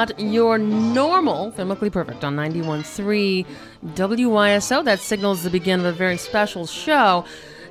Not 0.00 0.18
your 0.18 0.56
normal 0.56 1.52
Filmically 1.52 1.92
Perfect 1.92 2.24
on 2.24 2.34
91.3 2.34 3.44
WYSO. 3.84 4.82
That 4.82 4.98
signals 4.98 5.42
the 5.42 5.50
beginning 5.50 5.84
of 5.84 5.94
a 5.94 5.96
very 5.98 6.16
special 6.16 6.66
show. 6.66 7.26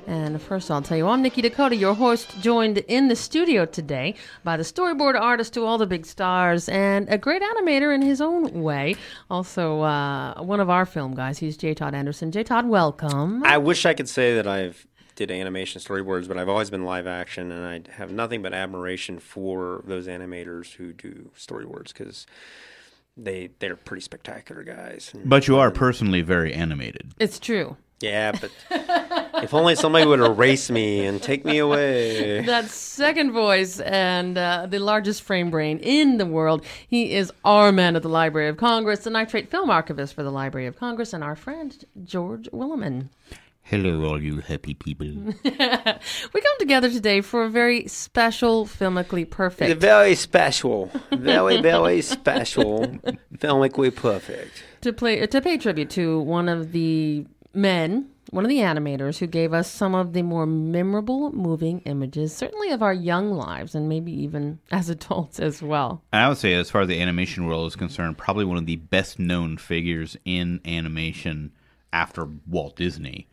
And 0.06 0.40
first, 0.40 0.70
I'll 0.70 0.80
tell 0.80 0.96
you, 0.96 1.08
I'm 1.08 1.22
Nikki 1.22 1.42
Dakota, 1.42 1.74
your 1.74 1.94
host, 1.94 2.40
joined 2.40 2.78
in 2.78 3.08
the 3.08 3.16
studio 3.16 3.66
today 3.66 4.14
by 4.44 4.56
the 4.56 4.62
storyboard 4.62 5.20
artist 5.20 5.54
to 5.54 5.64
all 5.64 5.76
the 5.76 5.88
big 5.88 6.06
stars 6.06 6.68
and 6.68 7.08
a 7.08 7.18
great 7.18 7.42
animator 7.42 7.92
in 7.92 8.00
his 8.00 8.20
own 8.20 8.62
way. 8.62 8.94
Also, 9.28 9.80
uh, 9.80 10.40
one 10.40 10.60
of 10.60 10.70
our 10.70 10.86
film 10.86 11.16
guys. 11.16 11.38
He's 11.38 11.56
J. 11.56 11.74
Todd 11.74 11.96
Anderson. 11.96 12.30
J. 12.30 12.44
Todd, 12.44 12.68
welcome. 12.68 13.42
I 13.42 13.58
wish 13.58 13.84
I 13.84 13.94
could 13.94 14.08
say 14.08 14.36
that 14.36 14.46
I've 14.46 14.86
did 15.20 15.30
animation 15.30 15.82
storyboards, 15.82 16.26
but 16.26 16.38
I've 16.38 16.48
always 16.48 16.70
been 16.70 16.84
live 16.84 17.06
action, 17.06 17.52
and 17.52 17.66
I 17.66 17.92
have 17.96 18.10
nothing 18.10 18.40
but 18.40 18.54
admiration 18.54 19.18
for 19.18 19.82
those 19.86 20.06
animators 20.06 20.72
who 20.76 20.94
do 20.94 21.30
storyboards 21.38 21.88
because 21.88 22.26
they 23.18 23.50
they're 23.58 23.76
pretty 23.76 24.00
spectacular 24.00 24.62
guys. 24.64 25.10
And- 25.12 25.28
But 25.28 25.46
you 25.46 25.58
are 25.58 25.70
personally 25.70 26.22
very 26.22 26.54
animated. 26.54 27.12
It's 27.18 27.38
true. 27.38 27.76
yeah, 28.00 28.32
but 28.32 28.50
if 29.44 29.52
only 29.52 29.74
somebody 29.74 30.06
would 30.06 30.20
erase 30.20 30.70
me 30.70 31.04
and 31.04 31.22
take 31.22 31.44
me 31.44 31.58
away. 31.58 32.40
that 32.46 32.70
second 32.70 33.32
voice 33.32 33.78
and 33.80 34.38
uh, 34.38 34.66
the 34.70 34.78
largest 34.78 35.20
frame 35.20 35.50
brain 35.50 35.78
in 35.80 36.16
the 36.16 36.24
world. 36.24 36.64
He 36.88 37.12
is 37.12 37.30
our 37.44 37.72
man 37.72 37.94
at 37.94 38.00
the 38.02 38.08
Library 38.08 38.48
of 38.48 38.56
Congress, 38.56 39.00
the 39.04 39.10
nitrate 39.10 39.50
film 39.50 39.68
archivist 39.68 40.14
for 40.14 40.22
the 40.22 40.30
Library 40.32 40.66
of 40.66 40.78
Congress, 40.78 41.12
and 41.12 41.22
our 41.22 41.36
friend 41.36 41.84
George 42.04 42.48
Willeman. 42.54 43.10
Hello, 43.70 44.04
all 44.04 44.20
you 44.20 44.40
happy 44.40 44.74
people. 44.74 45.06
We 45.44 46.40
come 46.40 46.58
together 46.58 46.90
today 46.90 47.20
for 47.20 47.44
a 47.44 47.48
very 47.48 47.86
special, 47.86 48.66
filmically 48.66 49.30
perfect 49.30 49.80
Very 49.80 50.16
special, 50.16 50.90
very 51.12 51.62
very 51.62 52.02
special, 52.02 52.98
filmically 53.36 53.94
perfect. 53.94 54.64
to 54.80 54.92
play 54.92 55.24
to 55.24 55.40
pay 55.40 55.56
tribute 55.56 55.88
to 55.90 56.18
one 56.18 56.48
of 56.48 56.72
the 56.72 57.24
men, 57.54 58.08
one 58.30 58.44
of 58.44 58.48
the 58.48 58.56
animators 58.58 59.18
who 59.18 59.28
gave 59.28 59.52
us 59.52 59.70
some 59.70 59.94
of 59.94 60.14
the 60.14 60.22
more 60.22 60.46
memorable 60.46 61.30
moving 61.30 61.78
images, 61.84 62.34
certainly 62.34 62.70
of 62.70 62.82
our 62.82 62.92
young 62.92 63.30
lives 63.30 63.76
and 63.76 63.88
maybe 63.88 64.10
even 64.10 64.58
as 64.72 64.90
adults 64.90 65.38
as 65.38 65.62
well. 65.62 66.02
I 66.12 66.28
would 66.28 66.38
say, 66.38 66.54
as 66.54 66.70
far 66.72 66.80
as 66.80 66.88
the 66.88 67.00
animation 67.00 67.46
world 67.46 67.68
is 67.68 67.76
concerned, 67.76 68.18
probably 68.18 68.44
one 68.44 68.56
of 68.58 68.66
the 68.66 68.76
best 68.76 69.20
known 69.20 69.58
figures 69.58 70.16
in 70.24 70.60
animation 70.64 71.52
after 71.92 72.28
Walt 72.48 72.74
Disney. 72.74 73.28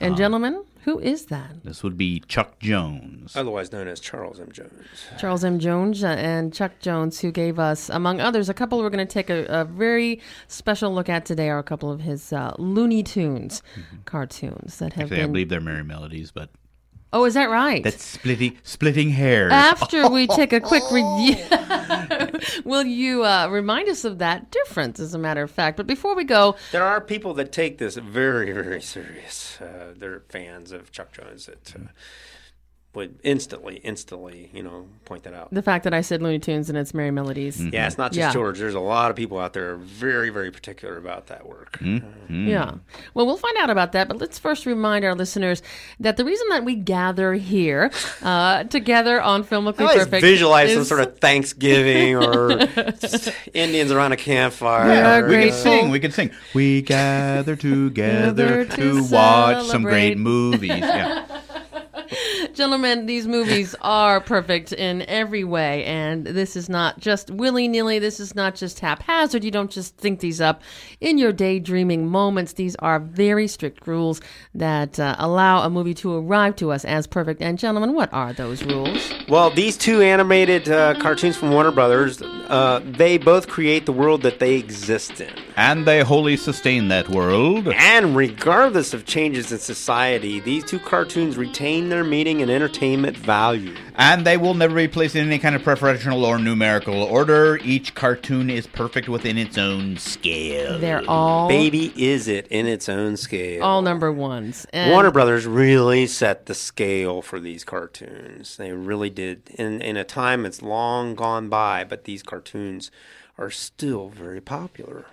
And 0.00 0.16
gentlemen, 0.16 0.64
who 0.84 0.98
is 0.98 1.26
that? 1.26 1.62
This 1.62 1.82
would 1.82 1.98
be 1.98 2.20
Chuck 2.20 2.58
Jones. 2.58 3.36
Otherwise 3.36 3.70
known 3.70 3.86
as 3.86 4.00
Charles 4.00 4.40
M. 4.40 4.50
Jones. 4.50 4.70
Charles 5.18 5.44
M. 5.44 5.58
Jones 5.58 6.02
uh, 6.02 6.08
and 6.08 6.54
Chuck 6.54 6.72
Jones, 6.80 7.20
who 7.20 7.30
gave 7.30 7.58
us, 7.58 7.90
among 7.90 8.18
others, 8.20 8.48
a 8.48 8.54
couple 8.54 8.78
we're 8.78 8.88
going 8.88 9.06
to 9.06 9.12
take 9.12 9.28
a, 9.28 9.44
a 9.46 9.64
very 9.66 10.20
special 10.48 10.94
look 10.94 11.10
at 11.10 11.26
today 11.26 11.50
are 11.50 11.58
a 11.58 11.62
couple 11.62 11.92
of 11.92 12.00
his 12.00 12.32
uh, 12.32 12.54
Looney 12.58 13.02
Tunes 13.02 13.62
cartoons 14.06 14.78
that 14.78 14.94
have 14.94 15.12
Actually, 15.12 15.22
I 15.22 15.26
believe 15.26 15.48
they're 15.50 15.60
Merrie 15.60 15.86
Melodies, 15.86 16.30
but 16.30 16.48
oh, 17.12 17.24
is 17.24 17.34
that 17.34 17.50
right? 17.50 17.82
that's 17.82 18.04
splitting 18.04 18.58
splitting 18.62 19.10
hairs. 19.10 19.52
After 19.52 20.08
we 20.08 20.26
take 20.40 20.52
a 20.52 20.60
quick 20.60 20.82
review, 20.90 21.36
will 22.64 22.84
you 22.84 23.24
uh, 23.24 23.48
remind 23.50 23.88
us 23.88 24.04
of 24.04 24.18
that 24.18 24.50
difference, 24.50 25.00
as 25.00 25.14
a 25.14 25.18
matter 25.18 25.42
of 25.42 25.50
fact? 25.50 25.76
But 25.76 25.86
before 25.86 26.14
we 26.14 26.24
go, 26.24 26.56
There 26.72 26.84
are 26.84 27.00
people 27.00 27.34
that 27.34 27.52
take 27.52 27.78
this 27.78 27.96
very, 27.96 28.52
very 28.52 28.82
serious. 28.82 29.60
Uh, 29.60 29.94
they're 29.96 30.20
fans 30.28 30.72
of 30.72 30.90
Chuck 30.92 31.12
Jones 31.12 31.46
that 31.46 31.74
uh, 31.76 31.88
would 32.92 33.20
instantly, 33.22 33.76
instantly, 33.84 34.50
you 34.52 34.62
know, 34.64 34.86
point 35.04 35.22
that 35.22 35.32
out. 35.32 35.48
the 35.52 35.62
fact 35.62 35.84
that 35.84 35.94
I 35.94 36.00
said 36.00 36.22
Looney 36.22 36.40
Tunes 36.40 36.68
and 36.68 36.76
it's 36.76 36.90
Merrie 36.90 37.12
Melodies. 37.12 37.64
Yeah, 37.64 37.86
it's 37.86 37.96
not 37.96 38.10
just 38.10 38.18
Yeah. 38.18 38.32
George. 38.32 38.58
There's 38.58 38.74
a 38.74 38.80
lot 38.80 39.10
of 39.10 39.16
people 39.16 39.38
out 39.38 39.52
there 39.52 39.76
very, 39.76 40.30
very 40.30 40.50
particular 40.50 40.96
about 40.96 41.28
that 41.28 41.46
work. 41.46 41.78
Yeah. 42.28 42.74
Well, 43.14 43.26
we'll 43.26 43.36
find 43.36 43.56
out 43.58 43.70
about 43.70 43.92
that, 43.92 44.08
but 44.08 44.18
let's 44.18 44.38
first 44.40 44.66
remind 44.66 45.04
our 45.04 45.14
listeners 45.14 45.62
that 46.00 46.16
the 46.16 46.24
reason 46.24 46.48
that 46.50 46.64
we 46.64 46.74
gather 46.74 47.34
here 47.34 47.92
uh, 48.22 48.64
together 48.64 49.20
on 49.20 49.44
Filmically 49.44 49.80
I 49.80 49.84
always 49.84 50.04
Perfect 50.04 50.22
visualize 50.22 50.74
some 50.74 50.84
sort 50.84 51.00
of 51.00 51.18
Thanksgiving 51.18 52.16
or 52.16 52.50
Indians 53.54 53.92
around 53.92 54.12
a 54.12 54.16
campfire. 54.16 54.88
Yeah, 54.88 55.16
or, 55.16 55.22
we 55.22 55.28
great. 55.34 55.44
could 55.50 55.54
uh, 55.54 55.62
sing. 55.62 55.90
We 55.90 56.00
could 56.00 56.14
sing. 56.14 56.30
We 56.54 56.82
gather 56.82 57.54
Gather 57.56 57.56
together 57.56 58.64
to 58.64 58.76
to 58.76 59.04
watch 59.04 59.66
some 59.66 59.82
great 59.82 60.18
movies. 60.18 60.70
Yeah. 60.70 61.26
Gentlemen, 62.60 63.06
these 63.06 63.26
movies 63.26 63.74
are 63.80 64.20
perfect 64.20 64.74
in 64.74 65.00
every 65.08 65.44
way, 65.44 65.82
and 65.86 66.26
this 66.26 66.56
is 66.56 66.68
not 66.68 67.00
just 67.00 67.30
willy 67.30 67.66
nilly. 67.68 67.98
This 67.98 68.20
is 68.20 68.34
not 68.34 68.54
just 68.54 68.80
haphazard. 68.80 69.44
You 69.44 69.50
don't 69.50 69.70
just 69.70 69.96
think 69.96 70.20
these 70.20 70.42
up 70.42 70.60
in 71.00 71.16
your 71.16 71.32
daydreaming 71.32 72.06
moments. 72.06 72.52
These 72.52 72.76
are 72.76 73.00
very 73.00 73.48
strict 73.48 73.86
rules 73.86 74.20
that 74.54 75.00
uh, 75.00 75.16
allow 75.18 75.62
a 75.62 75.70
movie 75.70 75.94
to 75.94 76.18
arrive 76.18 76.54
to 76.56 76.70
us 76.70 76.84
as 76.84 77.06
perfect. 77.06 77.40
And, 77.40 77.58
gentlemen, 77.58 77.94
what 77.94 78.12
are 78.12 78.34
those 78.34 78.62
rules? 78.62 79.10
Well, 79.26 79.48
these 79.48 79.78
two 79.78 80.02
animated 80.02 80.68
uh, 80.68 81.00
cartoons 81.00 81.38
from 81.38 81.52
Warner 81.52 81.72
Brothers, 81.72 82.20
uh, 82.20 82.82
they 82.84 83.16
both 83.16 83.48
create 83.48 83.86
the 83.86 83.92
world 83.92 84.20
that 84.20 84.38
they 84.38 84.56
exist 84.56 85.18
in. 85.22 85.32
And 85.56 85.86
they 85.86 86.00
wholly 86.00 86.36
sustain 86.36 86.88
that 86.88 87.08
world. 87.08 87.68
And 87.68 88.14
regardless 88.14 88.92
of 88.92 89.06
changes 89.06 89.50
in 89.50 89.58
society, 89.60 90.40
these 90.40 90.64
two 90.64 90.78
cartoons 90.78 91.38
retain 91.38 91.88
their 91.88 92.04
meaning 92.04 92.42
and 92.42 92.49
entertainment 92.50 93.16
value. 93.16 93.74
And 93.94 94.26
they 94.26 94.36
will 94.36 94.54
never 94.54 94.74
be 94.74 94.88
placed 94.88 95.16
in 95.16 95.26
any 95.26 95.38
kind 95.38 95.54
of 95.54 95.62
preferential 95.62 96.24
or 96.24 96.38
numerical 96.38 97.02
order. 97.02 97.58
Each 97.62 97.94
cartoon 97.94 98.50
is 98.50 98.66
perfect 98.66 99.08
within 99.08 99.36
its 99.38 99.58
own 99.58 99.96
scale. 99.96 100.78
They're 100.78 101.02
all 101.08 101.48
Baby, 101.48 101.92
is 101.96 102.28
it 102.28 102.46
in 102.48 102.66
its 102.66 102.88
own 102.88 103.16
scale? 103.16 103.62
all 103.62 103.82
number 103.82 104.10
ones. 104.10 104.66
And 104.72 104.90
Warner 104.90 105.10
Brothers 105.10 105.46
really 105.46 106.06
set 106.06 106.46
the 106.46 106.54
scale 106.54 107.22
for 107.22 107.38
these 107.40 107.64
cartoons. 107.64 108.56
They 108.56 108.72
really 108.72 109.10
did. 109.10 109.50
In 109.54 109.80
in 109.82 109.96
a 109.96 110.04
time 110.04 110.42
that's 110.42 110.62
long 110.62 111.14
gone 111.14 111.48
by, 111.48 111.84
but 111.84 112.04
these 112.04 112.22
cartoons 112.22 112.90
are 113.38 113.50
still 113.50 114.08
very 114.08 114.40
popular. 114.40 115.06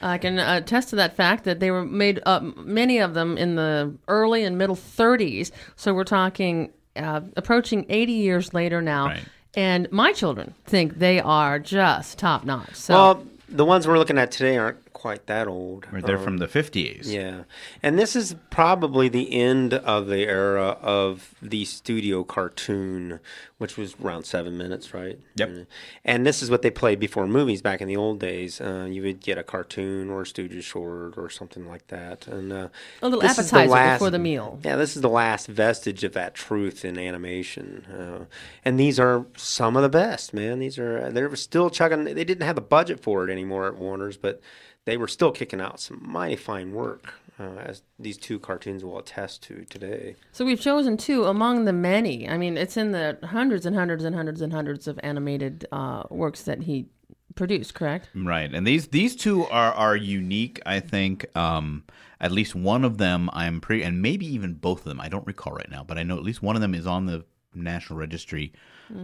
I 0.00 0.18
can 0.18 0.38
attest 0.38 0.90
to 0.90 0.96
that 0.96 1.16
fact 1.16 1.42
that 1.44 1.58
they 1.58 1.70
were 1.72 1.84
made, 1.84 2.20
uh, 2.24 2.40
many 2.56 2.98
of 2.98 3.14
them 3.14 3.36
in 3.36 3.56
the 3.56 3.94
early 4.06 4.44
and 4.44 4.56
middle 4.56 4.76
30s. 4.76 5.50
So 5.74 5.92
we're 5.92 6.04
talking 6.04 6.70
uh, 6.98 7.20
approaching 7.36 7.86
80 7.88 8.12
years 8.12 8.54
later 8.54 8.82
now. 8.82 9.06
Right. 9.06 9.22
And 9.54 9.90
my 9.90 10.12
children 10.12 10.54
think 10.66 10.98
they 10.98 11.20
are 11.20 11.58
just 11.58 12.18
top 12.18 12.44
notch. 12.44 12.74
So 12.74 12.94
Well, 12.94 13.26
the 13.48 13.64
ones 13.64 13.88
we're 13.88 13.98
looking 13.98 14.18
at 14.18 14.30
today 14.30 14.56
aren't 14.58 14.87
quite 14.98 15.26
that 15.26 15.46
old. 15.46 15.86
Right, 15.92 16.04
They're 16.04 16.16
Um, 16.18 16.24
from 16.24 16.36
the 16.38 16.48
50s. 16.48 17.06
Yeah. 17.12 17.42
And 17.82 17.98
this 17.98 18.16
is 18.16 18.34
probably 18.50 19.08
the 19.08 19.32
end 19.32 19.72
of 19.74 20.06
the 20.08 20.26
era 20.26 20.76
of 20.82 21.34
the 21.40 21.64
studio 21.64 22.24
cartoon, 22.24 23.20
which 23.58 23.76
was 23.76 23.94
around 24.02 24.24
seven 24.24 24.58
minutes, 24.58 24.92
right? 24.92 25.18
Yep. 25.36 25.48
Uh, 25.50 25.64
And 26.04 26.26
this 26.26 26.42
is 26.42 26.50
what 26.50 26.62
they 26.62 26.70
played 26.70 26.98
before 26.98 27.26
movies 27.28 27.62
back 27.62 27.80
in 27.80 27.86
the 27.88 27.96
old 27.96 28.18
days. 28.18 28.60
Uh, 28.60 28.86
you 28.90 29.02
would 29.02 29.20
get 29.20 29.38
a 29.38 29.42
cartoon 29.42 30.10
or 30.10 30.22
a 30.22 30.24
Stooges 30.24 30.62
short 30.64 31.16
or 31.16 31.30
something 31.30 31.66
like 31.68 31.86
that. 31.88 32.26
And 32.26 32.52
uh, 32.52 32.68
a 33.00 33.06
little 33.08 33.20
this 33.20 33.38
is 33.38 33.50
the 33.50 33.56
appetizer 33.58 33.70
last- 33.70 33.98
before 33.98 34.10
the 34.10 34.18
meal. 34.18 34.58
Yeah, 34.64 34.76
this 34.76 34.96
is 34.96 35.02
the 35.02 35.08
last 35.08 35.46
vestige 35.46 36.02
of 36.04 36.12
that 36.14 36.34
truth 36.34 36.84
in 36.84 36.98
animation, 36.98 37.84
uh, 37.86 38.24
and 38.64 38.78
these 38.80 38.98
are 38.98 39.26
some 39.36 39.76
of 39.76 39.82
the 39.82 39.88
best, 39.88 40.34
man. 40.34 40.58
These 40.58 40.78
are 40.78 41.10
they're 41.10 41.34
still 41.36 41.70
chugging. 41.70 42.04
They 42.04 42.24
didn't 42.24 42.42
have 42.46 42.56
the 42.56 42.60
budget 42.60 43.00
for 43.00 43.28
it 43.28 43.30
anymore 43.32 43.66
at 43.66 43.76
Warner's, 43.76 44.16
but 44.16 44.40
they 44.84 44.96
were 44.96 45.08
still 45.08 45.32
kicking 45.32 45.60
out 45.60 45.80
some 45.80 46.00
mighty 46.02 46.36
fine 46.36 46.72
work, 46.72 47.14
uh, 47.38 47.56
as 47.58 47.82
these 47.98 48.16
two 48.16 48.38
cartoons 48.38 48.84
will 48.84 48.98
attest 48.98 49.42
to 49.44 49.64
today. 49.66 50.16
So 50.32 50.44
we've 50.44 50.60
chosen 50.60 50.96
two 50.96 51.24
among 51.24 51.64
the 51.64 51.72
many. 51.72 52.28
I 52.28 52.38
mean, 52.38 52.56
it's 52.56 52.76
in 52.76 52.92
the 52.92 53.18
hundreds 53.24 53.66
and 53.66 53.76
hundreds 53.76 54.04
and 54.04 54.14
hundreds 54.14 54.40
and 54.40 54.52
hundreds 54.52 54.88
of 54.88 54.98
animated 55.02 55.66
uh, 55.70 56.04
works 56.10 56.42
that 56.42 56.62
he 56.62 56.86
produced, 57.34 57.74
correct? 57.74 58.08
Right, 58.14 58.52
and 58.52 58.66
these 58.66 58.88
these 58.88 59.14
two 59.14 59.44
are 59.46 59.72
are 59.72 59.96
unique. 59.96 60.60
I 60.66 60.80
think 60.80 61.26
um, 61.36 61.84
at 62.20 62.32
least 62.32 62.54
one 62.54 62.84
of 62.84 62.98
them 62.98 63.30
I'm 63.32 63.60
pretty, 63.60 63.82
and 63.84 64.02
maybe 64.02 64.26
even 64.26 64.54
both 64.54 64.80
of 64.80 64.84
them. 64.84 65.00
I 65.00 65.08
don't 65.08 65.26
recall 65.26 65.52
right 65.52 65.70
now, 65.70 65.84
but 65.84 65.98
I 65.98 66.02
know 66.02 66.16
at 66.16 66.24
least 66.24 66.42
one 66.42 66.56
of 66.56 66.62
them 66.62 66.74
is 66.74 66.86
on 66.86 67.06
the 67.06 67.24
National 67.54 67.98
Registry 67.98 68.52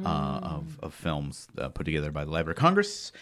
uh, 0.05 0.41
of 0.43 0.79
of 0.83 0.95
films 0.95 1.49
uh, 1.59 1.69
put 1.69 1.85
together 1.85 2.11
by 2.11 2.25
the 2.25 2.31
Library 2.31 2.55
of 2.55 2.59
Congress. 2.59 3.13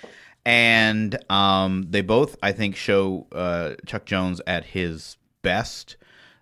And 0.44 1.18
um, 1.30 1.86
they 1.90 2.00
both, 2.00 2.36
I 2.42 2.52
think, 2.52 2.74
show 2.76 3.26
uh, 3.32 3.74
Chuck 3.86 4.04
Jones 4.04 4.40
at 4.46 4.64
his 4.64 5.16
best, 5.42 5.96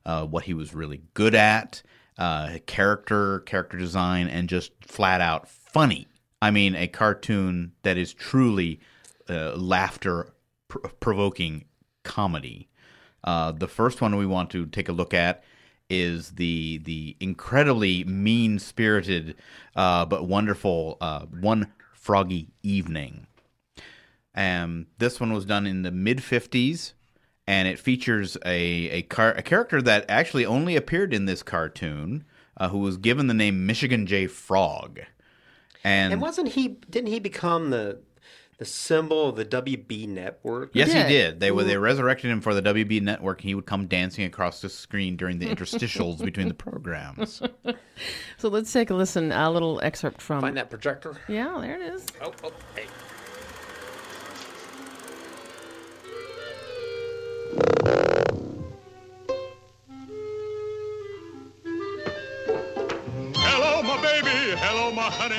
uh, 0.07 0.25
what 0.25 0.45
he 0.45 0.55
was 0.55 0.75
really 0.75 1.03
good 1.15 1.35
at, 1.35 1.83
uh, 2.19 2.59
character, 2.67 3.41
character 3.41 3.77
design, 3.77 4.29
and 4.29 4.49
just 4.49 4.73
flat 4.83 5.21
out 5.21 5.49
funny. 5.49 6.09
I 6.41 6.51
mean, 6.51 6.75
a 6.75 6.89
cartoon 6.89 7.73
that 7.83 7.99
is 7.99 8.15
truly 8.15 8.81
uh, 9.29 9.55
laughter 9.57 10.33
pr- 10.69 10.79
provoking 11.01 11.67
comedy. 12.03 12.69
Uh, 13.23 13.53
the 13.53 13.69
first 13.69 14.01
one 14.01 14.17
we 14.17 14.25
want 14.25 14.51
to 14.51 14.65
take 14.67 14.89
a 14.89 14.93
look 14.93 15.13
at 15.13 15.45
is 15.91 16.31
the 16.33 16.79
the 16.85 17.17
incredibly 17.19 18.05
mean 18.05 18.59
spirited 18.59 19.35
uh, 19.75 20.07
but 20.07 20.27
wonderful 20.27 20.97
one 21.41 21.71
froggy 21.93 22.49
evening. 22.63 23.27
Um, 24.35 24.87
this 24.99 25.19
one 25.21 25.33
was 25.33 25.45
done 25.45 25.67
in 25.67 25.83
the 25.83 25.91
mid 25.91 26.19
'50s, 26.19 26.93
and 27.47 27.67
it 27.67 27.79
features 27.79 28.37
a 28.45 28.89
a, 28.91 29.03
car- 29.03 29.35
a 29.37 29.43
character 29.43 29.83
that 29.83 30.05
actually 30.09 30.47
only 30.47 30.77
appeared 30.77 31.13
in 31.13 31.25
this 31.27 31.43
cartoon, 31.43 32.25
uh, 32.57 32.69
who 32.69 32.79
was 32.79 32.97
given 32.97 33.27
the 33.27 33.35
name 33.35 33.67
Michigan 33.67 34.07
J. 34.07 34.27
Frog. 34.27 35.01
And, 35.83 36.13
And 36.13 36.23
wasn't 36.23 36.49
he? 36.51 36.69
Didn't 36.91 37.09
he 37.09 37.19
become 37.21 37.71
the 37.71 38.01
the 38.59 38.67
symbol 38.67 39.31
of 39.31 39.37
the 39.37 39.45
WB 39.47 40.07
network? 40.07 40.71
yes, 40.75 40.93
did. 40.93 41.07
he 41.07 41.13
did. 41.13 41.41
They 41.41 41.51
were 41.51 41.65
they 41.65 41.79
resurrected 41.79 42.31
him 42.31 42.43
for 42.43 42.53
the 42.53 42.61
WB 42.63 43.01
network. 43.01 43.41
And 43.41 43.49
he 43.49 43.55
would 43.55 43.65
come 43.65 43.87
dancing 43.87 44.25
across 44.27 44.61
the 44.61 44.69
screen 44.69 45.17
during 45.17 45.39
the 45.39 45.47
interstitials 45.47 46.19
between 46.25 46.49
the 46.49 46.55
programs. 46.55 47.41
So 48.37 48.49
let's 48.49 48.71
take 48.73 48.91
a 48.91 48.95
listen. 48.95 49.33
A 49.33 49.51
little 49.51 49.81
excerpt 49.83 50.21
from. 50.21 50.43
Find 50.43 50.57
that 50.59 50.69
projector. 50.71 51.17
Yeah, 51.27 51.57
there 51.61 51.81
it 51.81 51.95
is. 51.95 52.07
Oh, 52.23 52.33
oh, 52.45 52.53
hey. 52.77 52.85
Hello, 63.37 63.83
my 63.83 64.01
baby. 64.03 64.57
Hello, 64.57 64.93
my 64.93 65.11
honey. 65.11 65.37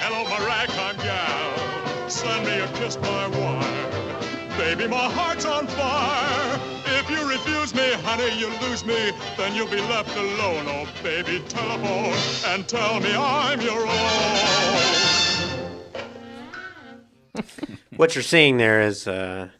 Hello, 0.00 0.24
my 0.24 0.38
ragtime 0.46 0.96
gal. 0.98 2.10
Send 2.10 2.44
me 2.46 2.60
a 2.60 2.68
kiss 2.78 2.96
by 2.96 3.28
wire. 3.28 4.58
Baby, 4.58 4.88
my 4.88 5.10
heart's 5.10 5.46
on 5.46 5.66
fire. 5.66 6.60
If 6.86 7.08
you 7.10 7.28
refuse 7.28 7.74
me, 7.74 7.92
honey, 8.02 8.38
you 8.38 8.48
lose 8.60 8.84
me. 8.84 9.12
Then 9.36 9.54
you'll 9.54 9.68
be 9.68 9.80
left 9.80 10.14
alone. 10.16 10.66
Oh, 10.68 10.86
baby, 11.02 11.42
telephone 11.48 12.14
and 12.46 12.68
tell 12.68 13.00
me 13.00 13.14
I'm 13.14 13.60
your 13.60 13.86
own. 13.86 14.74
What 17.96 18.16
you're 18.16 18.22
seeing 18.22 18.56
there 18.56 18.82
is 18.82 19.06
uh, 19.06 19.50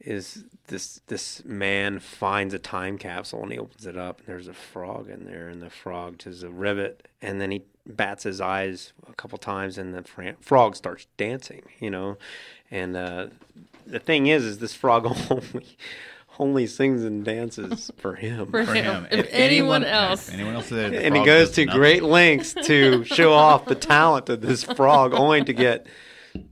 is 0.00 0.44
this 0.68 1.00
this 1.06 1.44
man 1.44 1.98
finds 2.00 2.52
a 2.54 2.58
time 2.58 2.98
capsule 2.98 3.42
and 3.42 3.52
he 3.52 3.58
opens 3.58 3.86
it 3.86 3.96
up 3.96 4.18
and 4.18 4.26
there's 4.28 4.48
a 4.48 4.54
frog 4.54 5.08
in 5.08 5.24
there 5.24 5.48
and 5.48 5.60
the 5.62 5.70
frog 5.70 6.20
is 6.26 6.42
a 6.42 6.50
rivet 6.50 7.06
and 7.22 7.40
then 7.40 7.50
he 7.50 7.62
bats 7.86 8.24
his 8.24 8.40
eyes 8.40 8.92
a 9.08 9.14
couple 9.14 9.38
times 9.38 9.78
and 9.78 9.94
the 9.94 10.02
fra- 10.02 10.34
frog 10.40 10.74
starts 10.74 11.06
dancing 11.16 11.62
you 11.78 11.90
know 11.90 12.16
and 12.70 12.96
uh, 12.96 13.26
the 13.86 14.00
thing 14.00 14.26
is 14.26 14.44
is 14.44 14.58
this 14.58 14.74
frog 14.74 15.06
only 15.30 15.66
only 16.38 16.66
sings 16.66 17.02
and 17.04 17.24
dances 17.24 17.90
for 17.96 18.16
him 18.16 18.50
For 18.50 18.64
For 18.66 18.74
him. 18.74 19.04
him, 19.04 19.06
If 19.10 19.26
anyone 19.30 19.84
else. 19.84 20.28
if 20.28 20.34
anyone 20.34 20.54
else, 20.56 20.68
did, 20.68 20.92
and 20.94 21.16
he 21.16 21.24
goes 21.24 21.52
to 21.52 21.64
nothing. 21.64 21.78
great 21.80 22.02
lengths 22.02 22.52
to 22.66 23.04
show 23.04 23.32
off 23.32 23.64
the 23.64 23.74
talent 23.74 24.28
of 24.28 24.42
this 24.42 24.62
frog, 24.62 25.14
only 25.14 25.42
to 25.44 25.52
get 25.54 25.86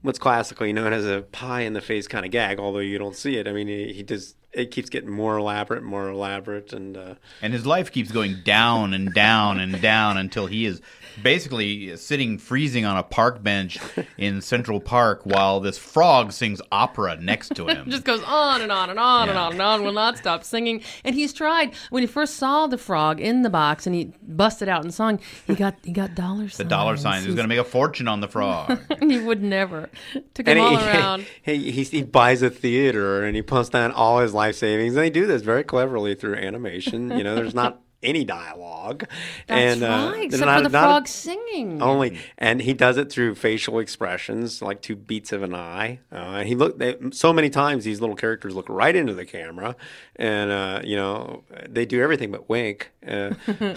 what's 0.01 0.19
classically 0.19 0.73
known 0.73 0.93
as 0.93 1.05
a 1.05 1.21
pie 1.31 1.61
in 1.61 1.73
the 1.73 1.81
face 1.81 2.07
kind 2.07 2.25
of 2.25 2.31
gag. 2.31 2.59
Although 2.59 2.79
you 2.79 2.97
don't 2.97 3.15
see 3.15 3.37
it, 3.37 3.47
I 3.47 3.53
mean, 3.53 3.67
he, 3.67 3.93
he 3.93 4.03
just 4.03 4.35
it 4.51 4.71
keeps 4.71 4.89
getting 4.89 5.09
more 5.11 5.37
elaborate, 5.37 5.83
more 5.83 6.09
elaborate, 6.09 6.73
and 6.73 6.97
uh, 6.97 7.15
And 7.41 7.53
his 7.53 7.65
life 7.65 7.91
keeps 7.91 8.11
going 8.11 8.41
down 8.43 8.93
and 8.93 9.13
down 9.13 9.59
and 9.59 9.81
down 9.81 10.17
until 10.17 10.47
he 10.47 10.65
is 10.65 10.81
basically 11.21 11.95
sitting 11.97 12.37
freezing 12.37 12.85
on 12.85 12.97
a 12.97 13.03
park 13.03 13.41
bench 13.41 13.77
in 14.17 14.41
Central 14.41 14.79
Park 14.79 15.21
while 15.23 15.59
this 15.59 15.77
frog 15.77 16.31
sings 16.31 16.61
opera 16.71 17.17
next 17.17 17.55
to 17.55 17.67
him. 17.67 17.89
just 17.89 18.03
goes 18.03 18.23
on 18.23 18.61
and 18.61 18.71
on 18.71 18.89
and 18.89 18.99
on 18.99 19.29
and 19.29 19.37
on 19.37 19.51
and 19.53 19.61
on, 19.61 19.83
will 19.83 19.91
not 19.91 20.17
stop 20.17 20.43
singing. 20.43 20.81
And 21.03 21.15
he's 21.15 21.33
tried 21.33 21.73
when 21.89 22.03
he 22.03 22.07
first 22.07 22.35
saw 22.35 22.67
the 22.67 22.77
frog 22.77 23.19
in 23.19 23.41
the 23.41 23.49
box 23.49 23.85
and 23.85 23.95
he 23.95 24.13
busted 24.21 24.69
out 24.69 24.83
and 24.83 24.93
sung. 24.93 25.19
He 25.47 25.55
got 25.55 25.75
he 25.83 25.91
got 25.91 26.15
dollar 26.15 26.49
signs. 26.49 26.57
the 26.57 26.63
dollar 26.65 26.97
sign. 26.97 27.21
He 27.21 27.27
was 27.27 27.35
going 27.35 27.45
to 27.45 27.55
make 27.55 27.59
a 27.59 27.69
fortune 27.69 28.07
on 28.07 28.21
the 28.21 28.27
frog. 28.27 28.79
he 28.99 29.19
would 29.19 29.41
never. 29.41 29.89
Took 30.33 30.47
and 30.47 30.59
him 30.59 30.65
all 30.65 30.77
he, 30.77 30.85
around. 30.85 31.25
he, 31.41 31.71
he 31.71 31.83
he 31.83 32.03
buys 32.03 32.41
a 32.41 32.49
theater 32.49 33.23
and 33.23 33.35
he 33.35 33.41
puts 33.41 33.69
down 33.69 33.91
all 33.91 34.19
his 34.19 34.33
life 34.33 34.55
savings, 34.55 34.95
and 34.95 35.03
they 35.03 35.09
do 35.09 35.25
this 35.25 35.41
very 35.41 35.63
cleverly 35.63 36.15
through 36.15 36.35
animation. 36.35 37.17
You 37.17 37.23
know, 37.23 37.35
there's 37.35 37.55
not 37.55 37.81
any 38.05 38.23
dialogue, 38.23 39.05
That's 39.47 39.73
and 39.81 39.83
uh, 39.83 40.11
right, 40.13 40.25
except 40.25 40.45
not- 40.45 40.63
for 40.63 40.69
the 40.69 40.77
a- 40.77 40.81
frog 40.81 41.07
singing. 41.07 41.81
Only, 41.81 42.19
and 42.37 42.61
he 42.61 42.73
does 42.73 42.97
it 42.97 43.11
through 43.11 43.35
facial 43.35 43.79
expressions, 43.79 44.61
like 44.61 44.81
two 44.81 44.95
beats 44.95 45.31
of 45.31 45.43
an 45.43 45.53
eye. 45.55 45.99
Uh, 46.11 46.43
he 46.43 46.55
looked 46.55 46.79
they, 46.79 46.95
so 47.11 47.33
many 47.33 47.49
times. 47.49 47.83
These 47.83 47.99
little 48.01 48.15
characters 48.15 48.55
look 48.55 48.69
right 48.69 48.95
into 48.95 49.13
the 49.13 49.25
camera, 49.25 49.75
and 50.15 50.51
uh, 50.51 50.81
you 50.83 50.95
know 50.95 51.43
they 51.67 51.85
do 51.85 52.01
everything 52.01 52.31
but 52.31 52.47
wink. 52.47 52.91
Uh, 53.05 53.31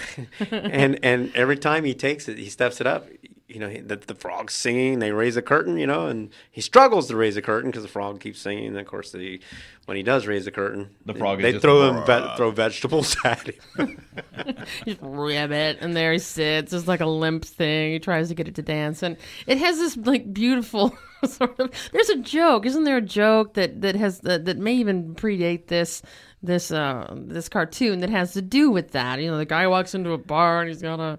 and 0.50 0.98
and 1.02 1.34
every 1.34 1.56
time 1.56 1.84
he 1.84 1.94
takes 1.94 2.28
it, 2.28 2.38
he 2.38 2.48
steps 2.48 2.80
it 2.80 2.86
up. 2.86 3.06
You 3.48 3.60
know, 3.60 3.68
he- 3.68 3.80
the, 3.80 3.96
the 3.96 4.14
frog's 4.14 4.52
singing. 4.54 4.98
They 4.98 5.10
raise 5.10 5.36
a 5.36 5.42
curtain. 5.42 5.78
You 5.78 5.86
know, 5.86 6.06
and 6.06 6.30
he 6.50 6.60
struggles 6.60 7.08
to 7.08 7.16
raise 7.16 7.36
a 7.36 7.42
curtain 7.42 7.70
because 7.70 7.82
the 7.82 7.88
frog 7.88 8.20
keeps 8.20 8.40
singing. 8.40 8.66
And 8.68 8.78
of 8.78 8.86
course, 8.86 9.10
the 9.10 9.40
when 9.86 9.96
he 9.96 10.02
does 10.02 10.26
raise 10.26 10.44
the 10.44 10.50
curtain, 10.50 10.90
The 11.06 11.14
frog 11.14 11.38
is 11.38 11.42
they 11.44 11.52
just 11.52 11.62
throw 11.62 11.88
him 11.90 12.04
ve- 12.04 12.36
throw 12.36 12.50
vegetables 12.50 13.16
at 13.24 13.46
him. 13.48 14.04
just 14.84 14.98
rib 15.00 15.50
it, 15.50 15.78
and 15.80 15.96
there 15.96 16.12
he 16.12 16.18
sits. 16.18 16.72
It's 16.74 16.86
like 16.86 17.00
a 17.00 17.06
limp 17.06 17.44
thing. 17.44 17.92
He 17.92 17.98
tries 17.98 18.28
to 18.28 18.34
get 18.34 18.48
it 18.48 18.54
to 18.56 18.62
dance, 18.62 19.02
and 19.02 19.16
it 19.46 19.56
has 19.58 19.78
this 19.78 19.96
like 19.96 20.32
beautiful 20.32 20.94
sort 21.24 21.58
of. 21.58 21.72
There's 21.92 22.10
a 22.10 22.18
joke, 22.18 22.66
isn't 22.66 22.84
there? 22.84 22.98
A 22.98 23.02
joke 23.02 23.54
that 23.54 23.80
that 23.80 23.94
has 23.96 24.20
that, 24.20 24.44
that 24.44 24.58
may 24.58 24.74
even 24.74 25.14
predate 25.14 25.68
this 25.68 26.02
this 26.42 26.70
uh 26.70 27.12
this 27.16 27.48
cartoon 27.48 27.98
that 28.00 28.10
has 28.10 28.32
to 28.34 28.42
do 28.42 28.70
with 28.70 28.92
that. 28.92 29.18
You 29.20 29.30
know, 29.30 29.38
the 29.38 29.44
guy 29.44 29.66
walks 29.66 29.94
into 29.94 30.12
a 30.12 30.18
bar 30.18 30.60
and 30.60 30.68
he's 30.68 30.80
got 30.82 31.00
a. 31.00 31.18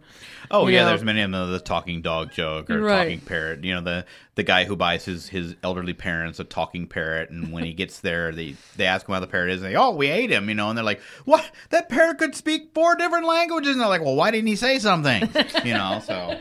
Oh 0.50 0.68
yeah, 0.68 0.83
know, 0.83 0.86
there's 0.89 1.04
many 1.04 1.21
of 1.21 1.31
them. 1.31 1.51
The 1.51 1.60
talking 1.60 2.01
dog 2.01 2.31
joke 2.31 2.69
or 2.69 2.80
Right. 2.81 3.04
talking 3.04 3.19
parrot. 3.19 3.63
You 3.63 3.75
know, 3.75 3.81
the 3.81 4.06
the 4.36 4.44
guy 4.44 4.63
who 4.63 4.75
buys 4.77 5.04
his 5.04 5.27
his 5.27 5.56
elderly 5.62 5.94
parents 5.94 6.39
a 6.39 6.45
talking 6.45 6.88
parrot, 6.88 7.30
and 7.30 7.51
when 7.51 7.66
he 7.66 7.74
gets 7.74 8.00
there, 8.00 8.31
they 8.31 8.56
they 8.78 8.85
ask 8.85 9.07
him 9.07 9.14
how 9.14 9.19
the 9.19 9.28
parrot 9.28 9.52
is, 9.52 9.61
and 9.61 9.71
they 9.71 9.76
oh 9.76 9.92
we 9.92 10.07
ate 10.07 10.31
him, 10.31 10.47
you 10.47 10.56
know, 10.56 10.69
and 10.69 10.78
they're 10.78 10.85
like, 10.85 11.02
what? 11.26 11.49
That 11.69 11.90
parrot 11.90 12.18
could 12.18 12.33
speak 12.35 12.71
four 12.73 12.95
different 12.95 13.28
languages, 13.28 13.71
and 13.73 13.81
they're 13.81 13.90
like, 13.90 14.02
well, 14.02 14.16
why 14.16 14.31
didn't 14.31 14.47
he 14.47 14.56
say 14.56 14.80
something? 14.80 15.30
You 15.66 15.73
know, 15.73 16.02
so 16.06 16.40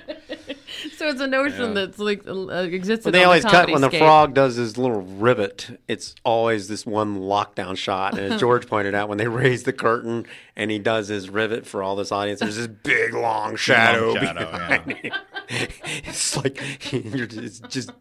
So 0.96 1.08
it's 1.08 1.20
a 1.20 1.26
notion 1.26 1.74
that's 1.74 1.98
like 1.98 2.26
uh, 2.26 2.48
exists. 2.62 3.04
Well, 3.04 3.12
they 3.12 3.24
always 3.24 3.44
cut 3.44 3.70
when 3.70 3.80
the 3.80 3.90
frog 3.90 4.34
does 4.34 4.56
his 4.56 4.78
little 4.78 5.02
rivet. 5.02 5.78
It's 5.88 6.14
always 6.24 6.68
this 6.68 6.86
one 6.86 7.18
lockdown 7.20 7.76
shot, 7.76 8.18
and 8.18 8.32
as 8.32 8.40
George 8.40 8.66
pointed 8.66 8.94
out, 8.94 9.08
when 9.08 9.18
they 9.18 9.28
raise 9.28 9.64
the 9.64 9.72
curtain 9.72 10.26
and 10.58 10.72
he 10.72 10.78
does 10.80 11.06
his 11.06 11.30
rivet 11.30 11.66
for 11.66 11.84
all 11.84 11.94
this 11.94 12.10
audience, 12.10 12.40
there's 12.40 12.56
this 12.56 12.66
big 12.66 13.14
long 13.14 13.54
shadow. 13.54 14.08
Long 14.08 14.24
shadow, 14.24 14.50
behind 14.50 14.92
him. 14.92 15.12
it's 15.48 16.36
like 16.36 16.92
you're 16.92 17.28
just, 17.28 17.62
it's 17.62 17.74
just 17.74 17.92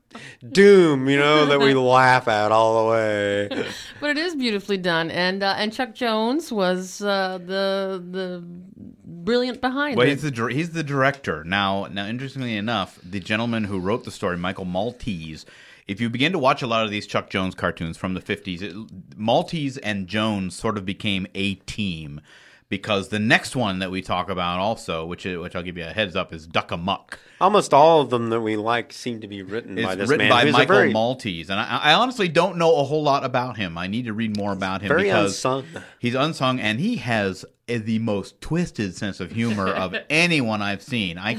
doom, 0.51 1.07
you 1.07 1.17
know, 1.17 1.45
that 1.45 1.59
we 1.59 1.73
laugh 1.75 2.27
at 2.27 2.51
all 2.51 2.83
the 2.83 2.91
way. 2.91 3.47
But 4.01 4.09
it 4.09 4.17
is 4.17 4.35
beautifully 4.35 4.77
done, 4.77 5.11
and 5.11 5.43
uh, 5.43 5.53
and 5.57 5.71
Chuck 5.71 5.93
Jones 5.93 6.51
was 6.51 6.99
uh, 7.03 7.37
the 7.37 8.03
the 8.09 8.43
brilliant 9.05 9.61
behind 9.61 9.95
Well, 9.95 10.07
it. 10.07 10.19
he's 10.19 10.23
the 10.23 10.47
he's 10.47 10.71
the 10.71 10.83
director 10.83 11.43
now. 11.43 11.85
Now, 11.91 12.07
interestingly 12.07 12.57
enough, 12.57 12.99
the 13.07 13.19
gentleman 13.19 13.65
who 13.65 13.79
wrote 13.79 14.03
the 14.03 14.11
story, 14.11 14.35
Michael 14.35 14.65
Maltese. 14.65 15.45
If 15.87 16.01
you 16.01 16.09
begin 16.09 16.33
to 16.33 16.39
watch 16.39 16.61
a 16.61 16.67
lot 16.67 16.83
of 16.83 16.91
these 16.91 17.07
Chuck 17.07 17.29
Jones 17.29 17.55
cartoons 17.55 17.97
from 17.97 18.13
the 18.15 18.19
fifties, 18.19 18.63
Maltese 19.15 19.77
and 19.77 20.07
Jones 20.07 20.55
sort 20.55 20.77
of 20.77 20.85
became 20.85 21.27
a 21.35 21.53
team 21.55 22.19
because 22.69 23.09
the 23.09 23.19
next 23.19 23.55
one 23.55 23.79
that 23.79 23.91
we 23.91 24.01
talk 24.01 24.29
about 24.29 24.59
also, 24.59 25.05
which 25.05 25.25
is, 25.25 25.37
which 25.37 25.55
I'll 25.55 25.63
give 25.63 25.77
you 25.77 25.85
a 25.85 25.89
heads 25.89 26.15
up, 26.15 26.33
is 26.33 26.45
Duck 26.45 26.71
Amuck. 26.71 27.17
Almost 27.39 27.73
all 27.73 28.01
of 28.01 28.09
them 28.09 28.29
that 28.29 28.41
we 28.41 28.57
like 28.57 28.91
seem 28.91 29.21
to 29.21 29.27
be 29.27 29.41
written 29.43 29.75
by 29.75 29.95
this 29.95 30.09
written 30.09 30.27
man. 30.27 30.45
by 30.45 30.51
Michael 30.51 30.75
very, 30.75 30.91
Maltese, 30.93 31.49
and 31.49 31.59
I, 31.59 31.77
I 31.77 31.93
honestly 31.93 32.27
don't 32.27 32.57
know 32.57 32.75
a 32.77 32.83
whole 32.83 33.03
lot 33.03 33.23
about 33.23 33.57
him. 33.57 33.77
I 33.77 33.87
need 33.87 34.05
to 34.05 34.13
read 34.13 34.35
more 34.35 34.51
about 34.51 34.81
him 34.81 34.89
very 34.89 35.03
because 35.03 35.33
unsung. 35.45 35.65
he's 35.99 36.15
unsung, 36.15 36.59
and 36.59 36.79
he 36.79 36.97
has 36.97 37.45
the 37.67 37.99
most 37.99 38.39
twisted 38.41 38.95
sense 38.95 39.19
of 39.19 39.31
humor 39.31 39.67
of 39.67 39.95
anyone 40.09 40.61
I've 40.61 40.81
seen. 40.81 41.17
I, 41.17 41.37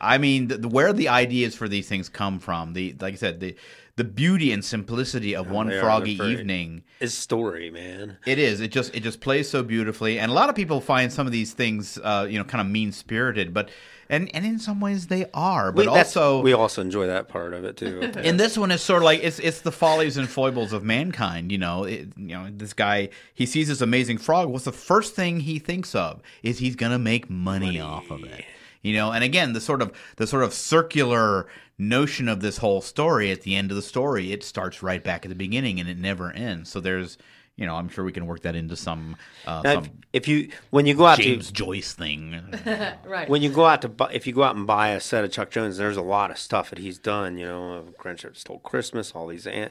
I 0.00 0.18
mean, 0.18 0.48
the, 0.48 0.58
the- 0.58 0.68
where 0.68 0.92
the 0.92 1.08
ideas 1.08 1.54
for 1.54 1.68
these 1.68 1.88
things 1.88 2.08
come 2.08 2.38
from. 2.38 2.72
The 2.72 2.94
like 3.00 3.14
I 3.14 3.16
said, 3.16 3.40
the 3.40 3.54
the 3.96 4.04
beauty 4.04 4.50
and 4.50 4.64
simplicity 4.64 5.36
of 5.36 5.50
one 5.50 5.68
they 5.68 5.76
are. 5.76 5.80
froggy 5.80 6.18
evening. 6.20 6.82
is 7.00 7.16
story, 7.16 7.70
man. 7.70 8.16
It 8.26 8.38
is. 8.38 8.60
It 8.60 8.68
just 8.68 8.94
it 8.94 9.02
just 9.02 9.20
plays 9.20 9.48
so 9.48 9.62
beautifully, 9.62 10.18
and 10.18 10.30
a 10.30 10.34
lot 10.34 10.48
of 10.48 10.56
people 10.56 10.80
find 10.80 11.12
some 11.12 11.26
of 11.26 11.32
these 11.32 11.52
things, 11.52 11.98
uh, 11.98 12.26
you 12.28 12.38
know, 12.38 12.44
kind 12.44 12.60
of 12.60 12.66
mean 12.66 12.90
spirited, 12.90 13.54
but 13.54 13.70
and 14.08 14.34
and 14.34 14.44
in 14.44 14.58
some 14.58 14.80
ways 14.80 15.06
they 15.06 15.26
are. 15.32 15.70
But 15.70 15.86
We, 15.86 15.88
also, 15.88 16.42
we 16.42 16.52
also 16.52 16.82
enjoy 16.82 17.06
that 17.06 17.28
part 17.28 17.54
of 17.54 17.64
it 17.64 17.76
too. 17.76 18.00
And 18.16 18.38
this 18.38 18.58
one, 18.58 18.70
is 18.70 18.82
sort 18.82 19.02
of 19.02 19.04
like 19.04 19.22
it's 19.22 19.38
it's 19.38 19.60
the 19.60 19.72
follies 19.72 20.16
and 20.16 20.28
foibles 20.28 20.72
of 20.72 20.82
mankind. 20.82 21.52
You 21.52 21.58
know, 21.58 21.84
it, 21.84 22.08
you 22.16 22.34
know, 22.34 22.48
this 22.50 22.72
guy 22.72 23.10
he 23.32 23.46
sees 23.46 23.68
this 23.68 23.80
amazing 23.80 24.18
frog. 24.18 24.48
What's 24.48 24.64
the 24.64 24.72
first 24.72 25.14
thing 25.14 25.40
he 25.40 25.58
thinks 25.58 25.94
of 25.94 26.20
is 26.42 26.58
he's 26.58 26.74
gonna 26.76 26.98
make 26.98 27.30
money, 27.30 27.80
off 27.80 28.10
of 28.10 28.24
it. 28.24 28.44
You 28.82 28.94
know, 28.94 29.12
and 29.12 29.24
again, 29.24 29.54
the 29.54 29.62
sort 29.62 29.80
of 29.80 29.92
the 30.16 30.26
sort 30.26 30.44
of 30.44 30.52
circular 30.52 31.46
notion 31.78 32.28
of 32.28 32.40
this 32.40 32.58
whole 32.58 32.80
story 32.80 33.30
at 33.30 33.42
the 33.42 33.56
end 33.56 33.70
of 33.70 33.76
the 33.76 33.82
story, 33.82 34.32
it 34.32 34.42
starts 34.44 34.82
right 34.82 35.02
back 35.02 35.24
at 35.24 35.28
the 35.28 35.34
beginning 35.34 35.80
and 35.80 35.88
it 35.88 35.98
never 35.98 36.30
ends. 36.32 36.70
So 36.70 36.80
there's, 36.80 37.18
you 37.56 37.66
know, 37.66 37.74
I'm 37.76 37.88
sure 37.88 38.04
we 38.04 38.12
can 38.12 38.26
work 38.26 38.42
that 38.42 38.54
into 38.54 38.76
some 38.76 39.16
uh, 39.46 39.62
Now, 39.62 39.74
some 39.74 39.84
if, 39.84 39.90
if 40.12 40.28
you 40.28 40.50
when 40.70 40.86
you 40.86 40.94
go 40.94 41.06
out 41.06 41.18
James 41.18 41.48
to 41.48 41.52
Joyce 41.52 41.92
thing. 41.92 42.42
Right. 43.04 43.28
when 43.28 43.42
you 43.42 43.50
go 43.50 43.64
out 43.64 43.82
to 43.82 43.88
buy, 43.88 44.10
if 44.12 44.26
you 44.26 44.32
go 44.32 44.42
out 44.42 44.56
and 44.56 44.66
buy 44.66 44.88
a 44.90 45.00
set 45.00 45.24
of 45.24 45.32
Chuck 45.32 45.50
Jones, 45.50 45.76
there's 45.76 45.96
a 45.96 46.02
lot 46.02 46.30
of 46.30 46.38
stuff 46.38 46.70
that 46.70 46.78
he's 46.78 46.98
done. 46.98 47.38
You 47.38 47.46
know, 47.46 47.84
Grinch 47.98 48.36
Stole 48.36 48.58
Christmas, 48.60 49.12
all 49.12 49.26
these. 49.28 49.46
An- 49.46 49.70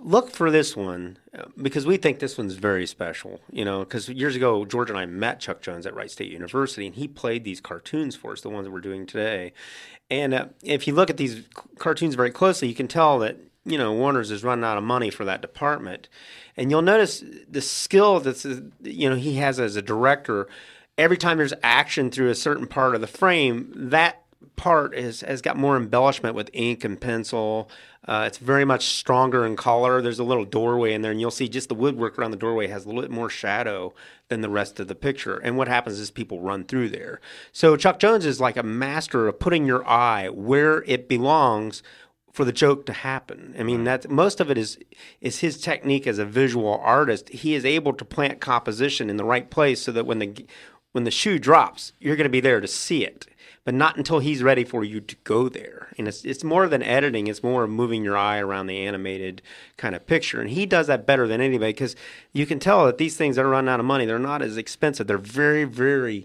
Look 0.00 0.30
for 0.30 0.50
this 0.50 0.76
one 0.76 1.16
uh, 1.36 1.44
because 1.60 1.86
we 1.86 1.96
think 1.96 2.18
this 2.18 2.36
one's 2.36 2.54
very 2.54 2.86
special. 2.86 3.40
You 3.50 3.64
know, 3.64 3.80
because 3.80 4.08
years 4.08 4.36
ago 4.36 4.64
George 4.66 4.90
and 4.90 4.98
I 4.98 5.06
met 5.06 5.40
Chuck 5.40 5.62
Jones 5.62 5.86
at 5.86 5.94
Wright 5.94 6.10
State 6.10 6.30
University, 6.30 6.86
and 6.86 6.94
he 6.94 7.08
played 7.08 7.42
these 7.42 7.60
cartoons 7.60 8.14
for 8.14 8.32
us, 8.32 8.42
the 8.42 8.50
ones 8.50 8.66
that 8.66 8.70
we're 8.70 8.80
doing 8.80 9.06
today. 9.06 9.52
And 10.10 10.34
uh, 10.34 10.46
if 10.62 10.86
you 10.86 10.94
look 10.94 11.10
at 11.10 11.16
these 11.16 11.42
cartoons 11.78 12.14
very 12.14 12.30
closely, 12.30 12.68
you 12.68 12.74
can 12.74 12.88
tell 12.88 13.18
that 13.20 13.36
you 13.64 13.76
know 13.76 13.92
Warner's 13.92 14.30
is 14.30 14.42
running 14.42 14.64
out 14.64 14.78
of 14.78 14.84
money 14.84 15.10
for 15.10 15.24
that 15.24 15.42
department, 15.42 16.08
and 16.56 16.70
you'll 16.70 16.82
notice 16.82 17.22
the 17.48 17.60
skill 17.60 18.20
that's 18.20 18.46
uh, 18.46 18.60
you 18.82 19.08
know 19.08 19.16
he 19.16 19.36
has 19.36 19.60
as 19.60 19.76
a 19.76 19.82
director. 19.82 20.48
Every 20.96 21.16
time 21.16 21.38
there's 21.38 21.54
action 21.62 22.10
through 22.10 22.30
a 22.30 22.34
certain 22.34 22.66
part 22.66 22.94
of 22.94 23.00
the 23.00 23.06
frame, 23.06 23.70
that 23.74 24.24
part 24.58 24.94
is, 24.94 25.22
has 25.22 25.40
got 25.40 25.56
more 25.56 25.76
embellishment 25.76 26.34
with 26.34 26.50
ink 26.52 26.84
and 26.84 27.00
pencil. 27.00 27.70
Uh, 28.06 28.24
it's 28.26 28.36
very 28.38 28.64
much 28.64 28.86
stronger 28.86 29.46
in 29.46 29.56
color. 29.56 30.02
There's 30.02 30.18
a 30.18 30.24
little 30.24 30.44
doorway 30.44 30.92
in 30.92 31.00
there, 31.00 31.10
and 31.12 31.20
you'll 31.20 31.30
see 31.30 31.48
just 31.48 31.70
the 31.70 31.74
woodwork 31.74 32.18
around 32.18 32.32
the 32.32 32.36
doorway 32.36 32.66
has 32.66 32.84
a 32.84 32.88
little 32.88 33.02
bit 33.02 33.10
more 33.10 33.30
shadow 33.30 33.94
than 34.28 34.42
the 34.42 34.50
rest 34.50 34.78
of 34.80 34.88
the 34.88 34.94
picture. 34.94 35.38
And 35.38 35.56
what 35.56 35.68
happens 35.68 35.98
is 35.98 36.10
people 36.10 36.40
run 36.40 36.64
through 36.64 36.90
there. 36.90 37.20
So 37.52 37.76
Chuck 37.76 37.98
Jones 37.98 38.26
is 38.26 38.40
like 38.40 38.58
a 38.58 38.62
master 38.62 39.28
of 39.28 39.38
putting 39.38 39.66
your 39.66 39.86
eye 39.88 40.28
where 40.28 40.82
it 40.84 41.08
belongs 41.08 41.82
for 42.32 42.44
the 42.44 42.52
joke 42.52 42.86
to 42.86 42.92
happen. 42.92 43.54
I 43.58 43.62
mean, 43.62 43.84
that's 43.84 44.06
most 44.08 44.40
of 44.40 44.50
it 44.50 44.56
is 44.56 44.78
is 45.20 45.40
his 45.40 45.60
technique 45.60 46.06
as 46.06 46.18
a 46.18 46.24
visual 46.24 46.78
artist. 46.82 47.30
He 47.30 47.54
is 47.54 47.64
able 47.64 47.92
to 47.94 48.04
plant 48.04 48.40
composition 48.40 49.10
in 49.10 49.16
the 49.16 49.24
right 49.24 49.50
place 49.50 49.82
so 49.82 49.92
that 49.92 50.06
when 50.06 50.18
the 50.18 50.46
when 50.92 51.04
the 51.04 51.10
shoe 51.10 51.38
drops, 51.38 51.92
you're 52.00 52.16
going 52.16 52.24
to 52.24 52.30
be 52.30 52.40
there 52.40 52.60
to 52.60 52.68
see 52.68 53.04
it, 53.04 53.26
but 53.68 53.74
not 53.74 53.98
until 53.98 54.20
he's 54.20 54.42
ready 54.42 54.64
for 54.64 54.82
you 54.82 54.98
to 54.98 55.14
go 55.24 55.46
there. 55.50 55.88
And 55.98 56.08
it's 56.08 56.24
it's 56.24 56.42
more 56.42 56.68
than 56.68 56.82
editing; 56.82 57.26
it's 57.26 57.42
more 57.42 57.66
moving 57.66 58.02
your 58.02 58.16
eye 58.16 58.38
around 58.38 58.66
the 58.66 58.78
animated 58.78 59.42
kind 59.76 59.94
of 59.94 60.06
picture. 60.06 60.40
And 60.40 60.48
he 60.48 60.64
does 60.64 60.86
that 60.86 61.04
better 61.04 61.28
than 61.28 61.42
anybody 61.42 61.74
because 61.74 61.94
you 62.32 62.46
can 62.46 62.60
tell 62.60 62.86
that 62.86 62.96
these 62.96 63.18
things 63.18 63.36
are 63.36 63.46
running 63.46 63.68
out 63.68 63.78
of 63.78 63.84
money, 63.84 64.06
they're 64.06 64.18
not 64.18 64.40
as 64.40 64.56
expensive. 64.56 65.06
They're 65.06 65.18
very, 65.18 65.64
very 65.64 66.24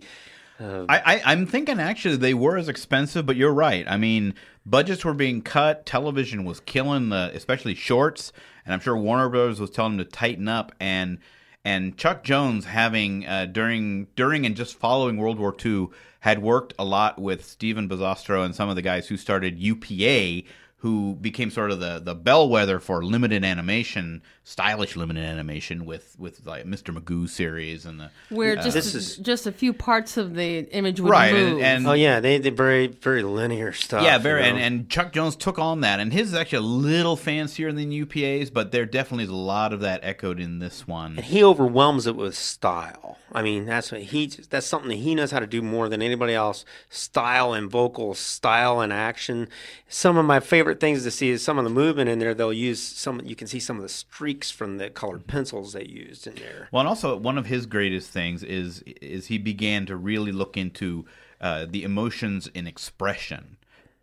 I, 0.57 0.85
I, 0.88 1.21
I'm 1.25 1.45
thinking 1.45 1.81
actually 1.81 2.15
they 2.15 2.33
were 2.33 2.55
as 2.55 2.69
expensive, 2.69 3.25
but 3.25 3.35
you're 3.35 3.53
right. 3.53 3.85
I 3.89 3.97
mean, 3.97 4.35
budgets 4.65 5.03
were 5.03 5.13
being 5.13 5.41
cut. 5.41 5.85
Television 5.85 6.45
was 6.45 6.62
killing 6.62 7.09
the, 7.09 7.29
especially 7.33 7.75
shorts, 7.75 8.31
and 8.65 8.73
I'm 8.73 8.79
sure 8.79 8.95
Warner 8.95 9.27
Brothers 9.27 9.59
was 9.59 9.69
telling 9.69 9.97
them 9.97 10.05
to 10.05 10.09
tighten 10.09 10.47
up. 10.47 10.71
And 10.79 11.17
and 11.65 11.97
Chuck 11.97 12.23
Jones, 12.23 12.63
having 12.65 13.27
uh, 13.27 13.47
during 13.47 14.07
during 14.15 14.45
and 14.45 14.55
just 14.55 14.79
following 14.79 15.17
World 15.17 15.39
War 15.39 15.53
II, 15.53 15.89
had 16.24 16.42
worked 16.42 16.74
a 16.80 16.86
lot 16.86 17.20
with 17.20 17.44
Steven 17.44 17.89
Bosustow 17.89 18.46
and 18.46 18.56
some 18.56 18.70
of 18.70 18.77
the 18.77 18.82
guys 18.82 19.10
who 19.10 19.18
started 19.18 19.60
UPA, 19.60 20.48
who 20.84 21.16
became 21.16 21.50
sort 21.50 21.72
of 21.72 21.80
the 21.80 21.98
the 21.98 22.13
bellwether 22.13 22.78
for 22.78 23.06
limited 23.06 23.46
animation, 23.46 24.22
stylish 24.44 24.98
limited 24.98 25.24
animation 25.24 25.86
with 25.86 26.13
with 26.20 26.46
like 26.46 26.66
Mr. 26.66 26.94
Magoo 26.94 27.30
series 27.30 27.86
and 27.86 28.02
the 28.02 28.12
Where 28.28 28.58
just 28.58 28.74
This 28.74 28.94
a, 28.94 28.98
is- 28.98 29.16
just 29.16 29.48
a 29.48 29.54
few 29.54 29.72
parts 29.72 30.18
of 30.18 30.36
the 30.36 30.60
image 30.75 31.00
would 31.00 31.10
right 31.10 31.32
move. 31.34 31.54
and, 31.54 31.62
and 31.63 31.88
oh 31.88 31.94
yeah, 31.94 32.20
they 32.20 32.38
they 32.38 32.50
very 32.50 32.88
very 32.88 33.24
linear 33.24 33.72
stuff. 33.72 34.04
Yeah, 34.04 34.18
you 34.18 34.24
very. 34.24 34.42
know? 34.42 34.50
And, 34.50 34.60
and 34.60 34.90
Chuck 34.90 35.13
Jones 35.13 35.38
took 35.38 35.58
on 35.58 35.80
that, 35.82 36.02
and 36.02 36.12
his 36.12 36.30
is 36.30 36.34
actually 36.36 36.58
a 36.58 36.62
little 36.62 37.16
fancier 37.16 37.72
than 37.72 37.90
UPA's, 37.90 38.50
but 38.50 38.74
there 38.74 38.86
definitely 38.86 39.24
is 39.24 39.30
a 39.30 39.36
lot 39.36 39.72
of 39.72 39.80
that 39.80 40.02
echoed 40.04 40.38
in 40.38 40.60
this 40.60 40.86
one. 40.86 41.16
And 41.16 41.25
he 41.25 41.42
overwhelms 41.42 42.08
it 42.08 42.18
with 42.18 42.36
style. 42.36 43.18
I 43.32 43.42
mean, 43.42 43.66
that's 43.66 43.90
what 43.90 44.02
he 44.02 44.28
that's 44.28 44.68
something 44.68 44.90
that 44.90 44.96
he 44.98 45.16
knows 45.16 45.32
how 45.32 45.40
to 45.40 45.48
do 45.48 45.62
more 45.62 45.88
than 45.88 46.02
anybody 46.02 46.34
else. 46.34 46.66
Style 46.90 47.54
and 47.54 47.72
vocals, 47.72 48.20
style 48.20 48.82
and 48.82 48.92
action. 48.92 49.48
Some 49.88 50.18
of 50.18 50.25
my 50.25 50.40
favorite 50.42 50.73
things 50.80 51.03
to 51.03 51.12
see 51.12 51.30
is 51.30 51.44
some 51.44 51.58
of 51.58 51.63
the 51.63 51.70
movement 51.70 52.10
in 52.10 52.20
there. 52.20 52.34
They'll 52.34 52.53
use 52.53 52.82
some. 52.82 53.22
You 53.24 53.36
can 53.36 53.48
see 53.48 53.60
some 53.60 53.77
of 53.77 53.84
the 53.84 53.89
streaks 53.89 54.51
from 54.51 54.77
the 54.77 54.89
colored 54.89 55.27
pencils 55.27 55.74
they 55.74 55.86
used 55.86 56.27
in 56.27 56.36
there. 56.36 56.70
Well, 56.72 56.82
and 56.82 56.88
also 56.88 57.15
one 57.18 57.38
of 57.38 57.46
his 57.46 57.65
greatest 57.65 58.10
things 58.10 58.44
is 58.44 58.82
is 59.01 59.27
he 59.27 59.38
began 59.38 59.86
to 59.88 59.96
really 59.96 60.32
look 60.32 60.58
into 60.58 61.06
uh, 61.42 61.65
the 61.70 61.84
emotions 61.84 62.48
in 62.48 62.68
expression, 62.68 63.58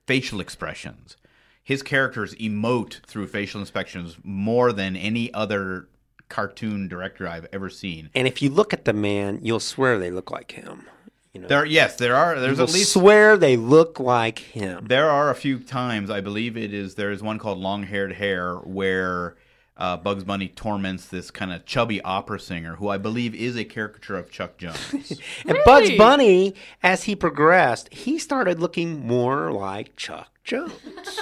facial 0.07 0.41
expressions. 0.41 1.17
His 1.63 1.83
characters 1.83 2.35
emote 2.37 3.05
through 3.07 3.29
facial 3.29 3.61
expressions 3.61 4.17
more 4.25 4.73
than 4.73 4.97
any 4.97 5.33
other 5.33 5.89
cartoon 6.29 6.89
director 6.89 7.29
I've 7.29 7.47
ever 7.53 7.69
seen. 7.69 8.11
And 8.15 8.27
if 8.27 8.41
you 8.41 8.49
look 8.51 8.73
at 8.73 8.87
the 8.87 8.93
man, 8.93 9.41
you'll 9.43 9.61
swear 9.61 9.99
they 9.99 10.11
look 10.11 10.31
like 10.31 10.53
him. 10.53 10.87
You 11.33 11.43
know, 11.43 11.49
There, 11.49 11.65
yes, 11.65 11.97
there 11.97 12.17
are. 12.17 12.41
There's 12.41 12.59
you'll 12.59 12.67
at 12.67 12.75
least 12.75 12.93
swear 12.93 13.37
they 13.37 13.57
look 13.57 14.01
like 14.01 14.39
him. 14.41 14.87
There 14.89 15.09
are 15.09 15.31
a 15.31 15.35
few 15.35 15.61
times, 15.61 16.11
I 16.11 16.21
believe 16.21 16.57
it 16.57 16.75
is, 16.75 16.97
there 16.97 17.13
is 17.13 17.23
one 17.23 17.39
called 17.39 17.59
Long 17.59 17.85
Haired 17.85 18.15
Hare 18.15 18.57
where 18.57 19.37
uh, 19.77 19.97
Bugs 19.97 20.25
Bunny 20.25 20.49
torments 20.49 21.07
this 21.07 21.31
kind 21.31 21.53
of 21.53 21.65
chubby 21.65 22.03
opera 22.03 22.41
singer 22.41 22.77
who 22.77 22.89
I 22.89 22.99
believe 22.99 23.35
is 23.35 23.57
a 23.57 23.65
caricature 23.65 24.17
of 24.17 24.31
Chuck 24.31 24.59
Jones. 24.59 25.21
And 25.47 25.57
Bugs 25.65 25.93
Bunny, 25.97 26.55
as 26.83 27.05
he 27.05 27.15
progressed, 27.17 27.93
he 27.93 28.19
started 28.19 28.59
looking 28.61 29.07
more 29.07 29.53
like 29.53 29.97
Chuck 29.97 30.29
Jones. 30.45 30.73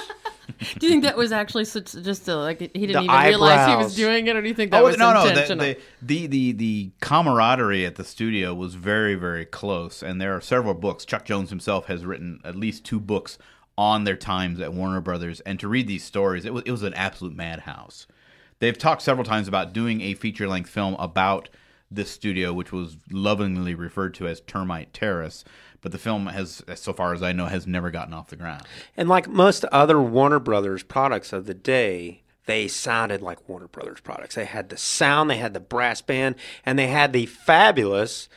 do 0.57 0.85
you 0.85 0.89
think 0.89 1.03
that 1.03 1.17
was 1.17 1.31
actually 1.31 1.65
such 1.65 1.93
just 1.93 2.27
a, 2.27 2.35
like 2.35 2.59
he 2.59 2.67
didn't 2.67 3.05
The 3.05 3.13
even 3.13 3.25
realize 3.25 3.69
he 3.69 3.75
was 3.75 3.95
doing 3.95 4.27
it, 4.27 4.35
or 4.35 4.41
do 4.41 4.47
you 4.47 4.53
think 4.53 4.73
oh, 4.73 4.77
that 4.77 4.83
oh, 4.83 4.87
was 4.87 4.97
no, 4.97 5.13
no. 5.13 5.27
The, 5.27 5.55
the, 5.55 5.77
the, 6.01 6.27
the, 6.27 6.51
the 6.53 6.91
camaraderie 7.01 7.85
at 7.85 7.95
the 7.95 8.03
studio 8.03 8.53
was 8.53 8.75
very, 8.75 9.15
very 9.15 9.45
close. 9.45 10.01
And 10.01 10.19
there 10.19 10.35
are 10.35 10.41
several 10.41 10.73
books. 10.73 11.05
Chuck 11.05 11.25
Jones 11.25 11.49
himself 11.49 11.85
has 11.85 12.05
written 12.05 12.39
at 12.43 12.55
least 12.55 12.85
two 12.85 12.99
books 12.99 13.37
on 13.77 14.03
their 14.03 14.17
times 14.17 14.59
at 14.59 14.73
Warner 14.73 15.01
Brothers. 15.01 15.39
And 15.41 15.59
to 15.59 15.67
read 15.67 15.87
these 15.87 16.03
stories, 16.03 16.45
it 16.45 16.53
was, 16.53 16.63
it 16.65 16.71
was 16.71 16.83
an 16.83 16.93
absolute 16.95 17.35
madhouse. 17.35 18.07
They've 18.59 18.77
talked 18.77 19.01
several 19.01 19.23
times 19.23 19.47
about 19.47 19.73
doing 19.73 20.01
a 20.01 20.13
feature 20.15 20.47
length 20.47 20.69
film 20.69 20.95
about 20.99 21.49
this 21.89 22.11
studio, 22.11 22.53
which 22.53 22.71
was 22.71 22.97
lovingly 23.09 23.73
referred 23.73 24.13
to 24.15 24.27
as 24.27 24.41
Termite 24.41 24.93
Terrace. 24.93 25.43
But 25.81 25.91
the 25.93 25.97
film 25.97 26.27
has, 26.27 26.61
so 26.75 26.91
far 26.93 27.13
as 27.13 27.23
I 27.23 27.31
know, 27.31 27.45
has 27.45 27.65
never 27.65 27.89
gotten 27.91 28.13
off 28.13 28.27
the 28.27 28.35
ground. 28.35 28.63
And 28.97 29.07
like 29.07 29.27
most 29.29 29.63
other 29.65 30.01
Warner 30.01 30.39
Brothers 30.39 30.83
products 30.83 31.31
of 31.31 31.45
the 31.45 31.53
day, 31.53 32.23
they 32.45 32.67
sounded 32.67 33.21
like 33.21 33.47
Warner 33.47 33.67
Brothers 33.67 34.01
products. 34.01 34.35
They 34.35 34.45
had 34.45 34.69
the 34.69 34.77
sound, 34.77 35.29
they 35.29 35.37
had 35.37 35.53
the 35.53 35.59
brass 35.59 36.01
band, 36.01 36.35
and 36.65 36.77
they 36.77 36.87
had 36.87 37.13
the 37.13 37.25
fabulous, 37.27 38.27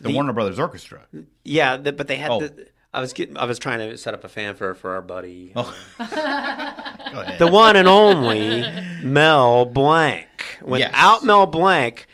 The, 0.00 0.10
Warner 0.10 0.32
Brothers 0.32 0.58
Orchestra. 0.58 1.02
yeah. 1.44 1.76
The, 1.76 1.92
but 1.92 2.08
they 2.08 2.16
had 2.16 2.30
Oh. 2.30 2.40
the. 2.40 2.66
I 2.94 3.00
was 3.00 3.14
getting. 3.14 3.38
I 3.38 3.46
was 3.46 3.58
trying 3.58 3.78
to 3.78 3.96
set 3.96 4.12
up 4.12 4.22
a 4.22 4.28
fanfare 4.28 4.74
for 4.74 4.90
our 4.94 5.00
buddy, 5.00 5.52
oh. 5.56 5.74
um, 5.98 6.08
Go 6.10 7.20
ahead. 7.20 7.38
the 7.38 7.46
one 7.46 7.74
and 7.76 7.88
only 7.88 8.62
Mel 9.02 9.64
Blanc. 9.64 10.26
Without 10.62 10.92
Yes. 10.92 11.22
Mel 11.22 11.46
Blanc, 11.46 12.06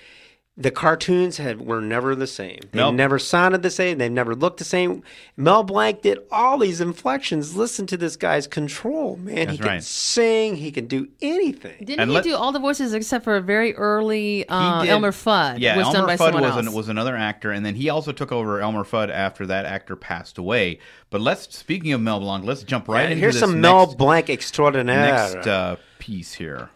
the 0.60 0.72
cartoons 0.72 1.36
had 1.36 1.60
were 1.60 1.80
never 1.80 2.16
the 2.16 2.26
same. 2.26 2.58
They 2.72 2.78
Mel- 2.80 2.90
never 2.90 3.16
sounded 3.20 3.62
the 3.62 3.70
same. 3.70 3.98
They 3.98 4.08
never 4.08 4.34
looked 4.34 4.58
the 4.58 4.64
same. 4.64 5.04
Mel 5.36 5.62
Blanc 5.62 6.02
did 6.02 6.18
all 6.32 6.58
these 6.58 6.80
inflections. 6.80 7.56
Listen 7.56 7.86
to 7.86 7.96
this 7.96 8.16
guy's 8.16 8.48
control, 8.48 9.16
man. 9.18 9.50
he 9.50 9.56
That's 9.56 9.60
can 9.60 9.80
sing. 9.80 10.56
He 10.56 10.72
can 10.72 10.86
do 10.88 11.06
anything. 11.22 11.76
Didn't 11.78 12.00
And 12.00 12.10
he 12.10 12.16
let- 12.16 12.24
do 12.24 12.34
all 12.34 12.50
the 12.50 12.58
voices 12.58 12.92
except 12.92 13.22
for 13.22 13.36
a 13.36 13.40
very 13.40 13.72
early 13.76 14.48
uh, 14.48 14.82
did- 14.82 14.90
Elmer 14.90 15.12
Fudd? 15.12 15.60
Yeah, 15.60 15.76
was 15.76 15.86
Elmer 15.86 15.98
done 15.98 16.06
by 16.08 16.14
Fudd 16.16 16.18
someone 16.32 16.42
was, 16.42 16.56
else. 16.56 16.66
an, 16.66 16.72
was 16.72 16.88
another 16.88 17.16
actor, 17.16 17.52
and 17.52 17.64
then 17.64 17.76
he 17.76 17.88
also 17.88 18.10
took 18.10 18.32
over 18.32 18.60
Elmer 18.60 18.82
Fudd 18.82 19.10
after 19.10 19.46
that 19.46 19.64
actor 19.64 19.94
passed 19.94 20.38
away. 20.38 20.80
But 21.10 21.20
let's 21.20 21.56
speaking 21.56 21.92
of 21.92 22.00
Mel 22.00 22.18
Blanc, 22.18 22.44
let's 22.44 22.64
jump 22.64 22.88
right 22.88 23.04
into 23.04 23.16
Here's 23.20 23.34
this 23.34 23.40
some 23.40 23.60
next, 23.60 23.62
Mel 23.62 23.94
Blanc 23.94 24.28
extraordinaire. 24.28 25.12
next 25.34 25.46
uh, 25.46 25.76
piece 26.00 26.34
here. 26.34 26.68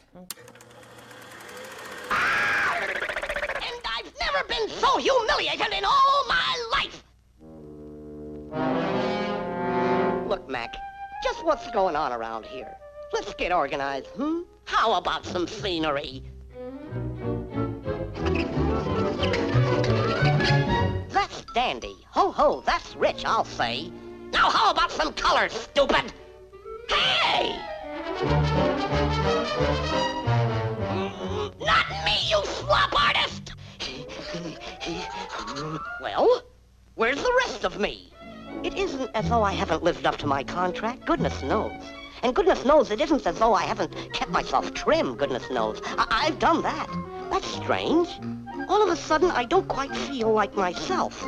And 2.10 2.14
I've 2.14 2.14
never 2.14 2.28
been 2.28 2.41
humiliated 4.98 5.72
in 5.72 5.84
all 5.84 6.24
my 6.28 6.68
life. 6.72 7.04
Look, 10.28 10.48
Mac, 10.48 10.74
just 11.22 11.44
what's 11.44 11.70
going 11.70 11.96
on 11.96 12.12
around 12.12 12.46
here? 12.46 12.76
Let's 13.12 13.34
get 13.34 13.52
organized, 13.52 14.06
hmm? 14.08 14.42
How 14.64 14.94
about 14.94 15.26
some 15.26 15.46
scenery? 15.46 16.22
That's 21.10 21.44
dandy. 21.54 21.96
Ho 22.10 22.30
ho, 22.30 22.62
that's 22.64 22.96
rich, 22.96 23.24
I'll 23.24 23.44
say. 23.44 23.90
Now 24.32 24.48
how 24.50 24.70
about 24.70 24.90
some 24.90 25.12
color, 25.12 25.48
stupid? 25.50 26.12
Hey! 26.88 27.58
Not 31.60 31.86
me, 32.04 32.16
you 32.28 32.42
slop 32.44 32.92
artist! 33.00 33.52
well, 36.00 36.42
where's 36.94 37.22
the 37.22 37.40
rest 37.44 37.64
of 37.64 37.78
me? 37.78 38.12
It 38.62 38.74
isn't 38.74 39.10
as 39.14 39.28
though 39.28 39.42
I 39.42 39.52
haven't 39.52 39.82
lived 39.82 40.06
up 40.06 40.16
to 40.18 40.26
my 40.26 40.44
contract, 40.44 41.04
goodness 41.04 41.42
knows. 41.42 41.72
And 42.22 42.34
goodness 42.34 42.64
knows 42.64 42.90
it 42.90 43.00
isn't 43.00 43.26
as 43.26 43.38
though 43.38 43.54
I 43.54 43.64
haven't 43.64 43.94
kept 44.12 44.30
myself 44.30 44.72
trim, 44.74 45.16
goodness 45.16 45.50
knows. 45.50 45.80
I- 45.84 46.26
I've 46.26 46.38
done 46.38 46.62
that. 46.62 46.88
That's 47.30 47.46
strange. 47.46 48.08
All 48.68 48.82
of 48.82 48.88
a 48.90 48.96
sudden, 48.96 49.30
I 49.30 49.44
don't 49.44 49.66
quite 49.66 49.94
feel 49.96 50.32
like 50.32 50.54
myself. 50.54 51.26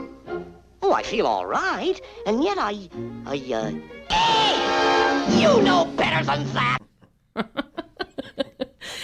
Oh, 0.82 0.92
I 0.92 1.02
feel 1.02 1.26
all 1.26 1.46
right, 1.46 2.00
and 2.26 2.44
yet 2.44 2.58
I, 2.58 2.88
I, 3.26 3.36
uh... 3.52 3.70
Hey! 4.14 5.40
You 5.40 5.62
know 5.62 5.86
better 5.96 6.24
than 6.24 6.52
that! 6.52 6.78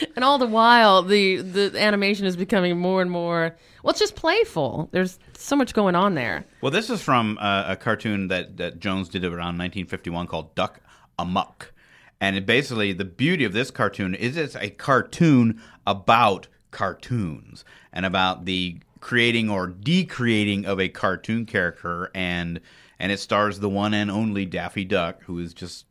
And 0.17 0.25
all 0.25 0.39
the 0.39 0.47
while, 0.47 1.03
the 1.03 1.37
the 1.37 1.73
animation 1.81 2.27
is 2.27 2.37
becoming 2.37 2.79
more 2.79 3.01
and 3.01 3.11
more. 3.11 3.57
Well, 3.83 3.91
it's 3.91 4.01
just 4.01 4.17
playful. 4.17 4.89
There's 4.93 5.19
so 5.35 5.57
much 5.57 5.73
going 5.73 5.95
on 5.95 6.15
there. 6.15 6.45
Well, 6.61 6.71
this 6.71 6.91
is 6.91 7.01
from 7.01 7.39
uh, 7.41 7.65
a 7.69 7.77
cartoon 7.77 8.29
that, 8.29 8.59
that 8.59 8.81
Jones 8.81 9.09
did 9.09 9.25
around 9.25 9.59
1951 9.59 10.27
called 10.27 10.55
Duck 10.55 10.81
Amuck. 11.19 11.73
And 12.21 12.37
it 12.37 12.45
basically, 12.45 12.93
the 12.93 13.05
beauty 13.05 13.45
of 13.45 13.53
this 13.53 13.71
cartoon 13.71 14.15
is 14.15 14.37
it's 14.37 14.57
a 14.57 14.71
cartoon 14.71 15.61
about 15.87 16.49
cartoons 16.71 17.65
and 17.93 18.05
about 18.05 18.45
the 18.45 18.79
creating 19.01 19.49
or 19.49 19.67
decreating 19.67 20.67
of 20.67 20.79
a 20.79 20.91
cartoon 20.91 21.47
character. 21.47 22.11
And, 22.15 22.61
and 22.99 23.11
it 23.11 23.21
stars 23.21 23.61
the 23.61 23.71
one 23.71 23.95
and 23.95 24.11
only 24.11 24.45
Daffy 24.45 24.85
Duck, 24.85 25.23
who 25.25 25.39
is 25.39 25.55
just 25.55 25.87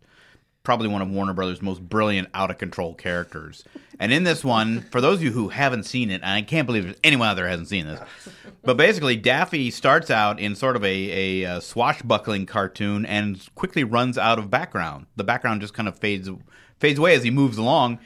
probably 0.69 0.87
one 0.87 1.01
of 1.01 1.09
Warner 1.09 1.33
Brothers' 1.33 1.63
most 1.63 1.81
brilliant, 1.81 2.29
out 2.35 2.51
of 2.51 2.59
control 2.59 2.93
characters. 2.93 3.63
And 3.99 4.13
in 4.13 4.23
this 4.23 4.43
one, 4.43 4.81
for 4.91 5.01
those 5.01 5.17
of 5.17 5.23
you 5.23 5.31
who 5.31 5.49
haven't 5.49 5.81
seen 5.81 6.11
it, 6.11 6.21
and 6.21 6.25
I 6.25 6.43
can't 6.43 6.67
believe 6.67 6.95
anyone 7.03 7.27
out 7.27 7.37
there 7.37 7.47
hasn't 7.47 7.69
seen 7.69 7.87
this, 7.87 7.99
but 8.61 8.77
basically, 8.77 9.15
Daffy 9.15 9.71
starts 9.71 10.11
out 10.11 10.39
in 10.39 10.53
sort 10.53 10.75
of 10.75 10.83
a, 10.83 11.41
a, 11.41 11.45
uh 11.45 11.59
swashbuckling 11.59 12.45
cartoon 12.45 13.03
and 13.07 13.43
quickly 13.55 13.83
runs 13.83 14.15
out 14.15 14.37
of 14.37 14.51
background. 14.51 15.07
The 15.15 15.23
background 15.23 15.61
just 15.61 15.73
kind 15.73 15.89
of 15.89 15.97
fades 15.97 16.29
fades 16.77 16.99
away 16.99 17.15
as 17.15 17.23
he 17.23 17.31
moves 17.31 17.57
along, 17.57 17.97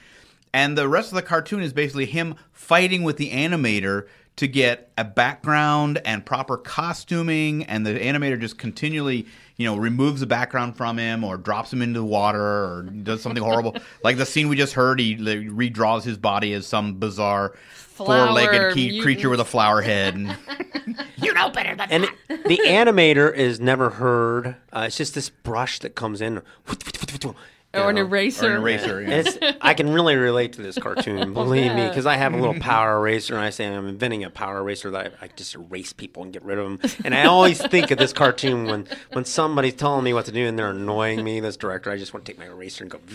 and 0.53 0.77
the 0.77 0.87
rest 0.87 1.11
of 1.11 1.15
the 1.15 1.21
cartoon 1.21 1.61
is 1.61 1.73
basically 1.73 2.05
him 2.05 2.35
fighting 2.53 3.03
with 3.03 3.17
the 3.17 3.31
animator 3.31 4.07
to 4.37 4.47
get 4.47 4.89
a 4.97 5.03
background 5.03 6.01
and 6.05 6.25
proper 6.25 6.55
costuming, 6.55 7.65
and 7.65 7.85
the 7.85 7.99
animator 7.99 8.39
just 8.39 8.57
continually, 8.57 9.27
you 9.57 9.67
know, 9.67 9.75
removes 9.77 10.19
the 10.19 10.25
background 10.25 10.75
from 10.75 10.97
him 10.97 11.23
or 11.23 11.37
drops 11.37 11.71
him 11.71 11.81
into 11.81 11.99
the 11.99 12.05
water 12.05 12.41
or 12.41 12.81
does 13.03 13.21
something 13.21 13.43
horrible. 13.43 13.75
like 14.03 14.17
the 14.17 14.25
scene 14.25 14.47
we 14.49 14.55
just 14.55 14.73
heard, 14.73 14.99
he 14.99 15.15
like, 15.15 15.39
redraws 15.47 16.03
his 16.03 16.17
body 16.17 16.53
as 16.53 16.65
some 16.65 16.95
bizarre 16.95 17.53
Flower 17.73 18.25
four-legged 18.25 18.73
key, 18.73 18.99
creature 19.01 19.29
with 19.29 19.39
a 19.39 19.45
flower 19.45 19.81
head. 19.81 20.15
And 20.15 20.35
You 21.17 21.33
know 21.33 21.49
better 21.51 21.75
than 21.75 21.91
And 21.91 22.03
it- 22.05 22.43
the 22.47 22.59
animator 22.65 23.33
is 23.33 23.59
never 23.59 23.91
heard. 23.91 24.55
Uh, 24.71 24.85
it's 24.87 24.97
just 24.97 25.13
this 25.13 25.29
brush 25.29 25.79
that 25.79 25.93
comes 25.95 26.19
in. 26.19 26.41
Or 27.73 27.89
an 27.89 27.97
eraser. 27.97 28.47
or 28.47 28.51
an 28.51 28.61
eraser. 28.61 29.01
Yeah. 29.01 29.23
it's, 29.25 29.37
I 29.59 29.73
can 29.73 29.91
really 29.91 30.15
relate 30.15 30.53
to 30.53 30.61
this 30.61 30.77
cartoon, 30.77 31.33
believe 31.33 31.73
me, 31.73 31.87
because 31.87 32.05
I 32.05 32.17
have 32.17 32.33
a 32.33 32.37
little 32.37 32.53
power 32.59 32.97
eraser, 32.97 33.35
and 33.35 33.43
I 33.43 33.49
say 33.49 33.65
I'm 33.65 33.87
inventing 33.87 34.23
a 34.23 34.29
power 34.29 34.59
eraser 34.59 34.91
that 34.91 35.13
I, 35.21 35.25
I 35.25 35.29
just 35.35 35.55
erase 35.55 35.91
people 35.91 36.21
and 36.23 36.31
get 36.31 36.43
rid 36.43 36.59
of 36.59 36.65
them. 36.79 36.91
And 37.03 37.15
I 37.15 37.25
always 37.25 37.59
think 37.65 37.89
of 37.89 37.97
this 37.97 38.13
cartoon 38.13 38.65
when 38.65 38.87
when 39.11 39.25
somebody's 39.25 39.73
telling 39.73 40.03
me 40.03 40.13
what 40.13 40.25
to 40.25 40.31
do 40.31 40.45
and 40.45 40.57
they're 40.57 40.69
annoying 40.69 41.23
me. 41.23 41.39
This 41.39 41.57
director, 41.57 41.89
I 41.89 41.97
just 41.97 42.13
want 42.13 42.25
to 42.25 42.31
take 42.31 42.39
my 42.39 42.45
eraser 42.45 42.83
and 42.83 42.91
go 42.91 42.99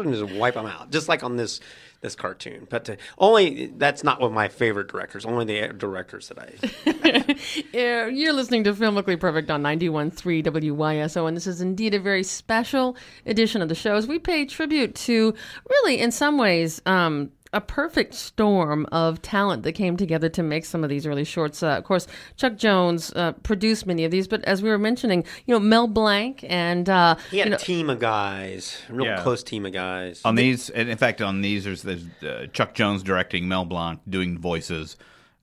and 0.00 0.14
just 0.14 0.32
wipe 0.34 0.54
them 0.54 0.66
out, 0.66 0.90
just 0.90 1.08
like 1.08 1.22
on 1.24 1.36
this 1.36 1.60
this 2.02 2.14
cartoon. 2.14 2.66
But 2.68 2.90
uh, 2.90 2.96
only 3.16 3.72
that's 3.76 4.04
not 4.04 4.20
one 4.20 4.30
of 4.30 4.34
my 4.34 4.48
favorite 4.48 4.88
directors. 4.88 5.24
Only 5.24 5.44
the 5.46 5.72
directors 5.72 6.28
that 6.28 6.38
I 6.38 7.36
Yeah, 7.72 8.06
You're 8.06 8.32
listening 8.32 8.64
to 8.64 8.74
Filmically 8.74 9.18
Perfect 9.18 9.50
on 9.50 9.62
91.3 9.62 10.44
WYSO, 10.44 11.26
and 11.26 11.36
this 11.36 11.46
is 11.46 11.60
indeed 11.60 11.94
a 11.94 12.00
very 12.00 12.24
special 12.24 12.96
edition 13.24 13.62
of 13.62 13.68
the 13.68 13.74
show 13.74 13.94
as 13.94 14.06
we 14.06 14.18
pay 14.18 14.44
tribute 14.44 14.94
to, 14.96 15.32
really, 15.70 16.00
in 16.00 16.10
some 16.10 16.36
ways, 16.36 16.82
um, 16.86 17.30
a 17.52 17.60
perfect 17.60 18.14
storm 18.14 18.86
of 18.90 19.20
talent 19.20 19.62
that 19.64 19.72
came 19.72 19.96
together 19.96 20.28
to 20.30 20.42
make 20.42 20.64
some 20.64 20.82
of 20.82 20.90
these 20.90 21.06
early 21.06 21.24
shorts. 21.24 21.62
Uh, 21.62 21.68
of 21.78 21.84
course, 21.84 22.06
Chuck 22.36 22.56
Jones 22.56 23.12
uh, 23.14 23.32
produced 23.42 23.86
many 23.86 24.04
of 24.04 24.10
these, 24.10 24.26
but 24.26 24.42
as 24.44 24.62
we 24.62 24.70
were 24.70 24.78
mentioning, 24.78 25.24
you 25.46 25.54
know, 25.54 25.60
Mel 25.60 25.86
Blanc 25.86 26.44
and 26.48 26.88
uh, 26.88 27.16
he 27.30 27.38
had 27.38 27.46
you 27.46 27.50
know, 27.50 27.56
a 27.56 27.60
team 27.60 27.90
of 27.90 27.98
guys, 27.98 28.78
a 28.88 28.92
real 28.94 29.06
Yeah. 29.06 29.22
close 29.22 29.42
team 29.42 29.66
of 29.66 29.72
guys. 29.72 30.20
On 30.24 30.34
these, 30.34 30.70
and 30.70 30.88
in 30.88 30.96
fact, 30.96 31.20
on 31.20 31.42
these, 31.42 31.64
there's, 31.64 31.82
there's 31.82 32.04
uh, 32.22 32.46
Chuck 32.52 32.74
Jones 32.74 33.02
directing, 33.02 33.48
Mel 33.48 33.64
Blanc 33.66 34.00
doing 34.08 34.38
voices, 34.38 34.96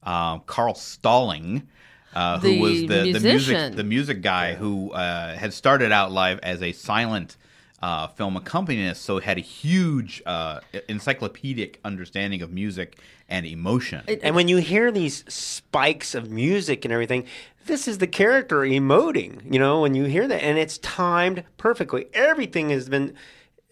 uh, 0.03 0.39
Carl 0.39 0.73
Stalling, 0.75 1.67
uh, 2.15 2.39
who 2.39 2.49
The 2.49 2.59
was 2.59 2.81
the, 2.81 3.11
the 3.13 3.19
music 3.19 3.75
the 3.75 3.83
music 3.83 4.21
guy 4.23 4.55
who 4.55 4.91
uh, 4.93 5.35
had 5.35 5.53
started 5.53 5.91
out 5.91 6.11
live 6.11 6.39
as 6.41 6.63
a 6.63 6.71
silent 6.71 7.37
uh, 7.81 8.07
film 8.07 8.35
accompanist, 8.35 9.01
so 9.03 9.19
had 9.19 9.37
a 9.37 9.41
huge 9.41 10.21
uh, 10.25 10.59
encyclopedic 10.87 11.79
understanding 11.83 12.41
of 12.41 12.51
music 12.51 12.97
and 13.29 13.45
emotion. 13.45 14.03
And 14.21 14.35
when 14.35 14.47
you 14.47 14.57
hear 14.57 14.91
these 14.91 15.23
spikes 15.31 16.15
of 16.15 16.29
music 16.29 16.83
and 16.83 16.93
everything, 16.93 17.25
this 17.65 17.87
is 17.87 17.99
the 17.99 18.07
character 18.07 18.61
emoting, 18.61 19.41
you 19.51 19.59
know, 19.59 19.81
when 19.81 19.93
you 19.95 20.05
hear 20.05 20.27
that. 20.27 20.43
And 20.43 20.57
it's 20.57 20.77
timed 20.79 21.43
perfectly. 21.57 22.07
Everything 22.13 22.69
has 22.69 22.89
been. 22.89 23.13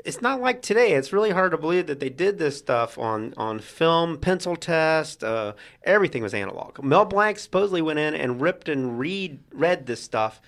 It's 0.06 0.22
not 0.22 0.39
like 0.39 0.62
today. 0.62 0.93
It's 0.93 1.12
really 1.12 1.32
hard 1.32 1.52
to 1.52 1.58
believe 1.58 1.88
that 1.88 2.00
they 2.00 2.10
did 2.10 2.38
this 2.38 2.58
stuff 2.58 2.98
on, 2.98 3.34
on 3.36 3.60
film, 3.60 4.17
pencil 4.20 4.56
test. 4.56 5.22
Uh, 5.22 5.54
everything 5.84 6.24
was 6.24 6.34
analog. 6.34 6.82
Mel 6.82 7.04
Blanc 7.04 7.38
supposedly 7.39 7.82
went 7.82 8.00
in 8.00 8.13
and 8.13 8.39
ripped 8.39 8.70
and 8.70 8.98
read 9.00 9.39
read 9.52 9.86
this 9.86 10.02
stuff 10.02 10.39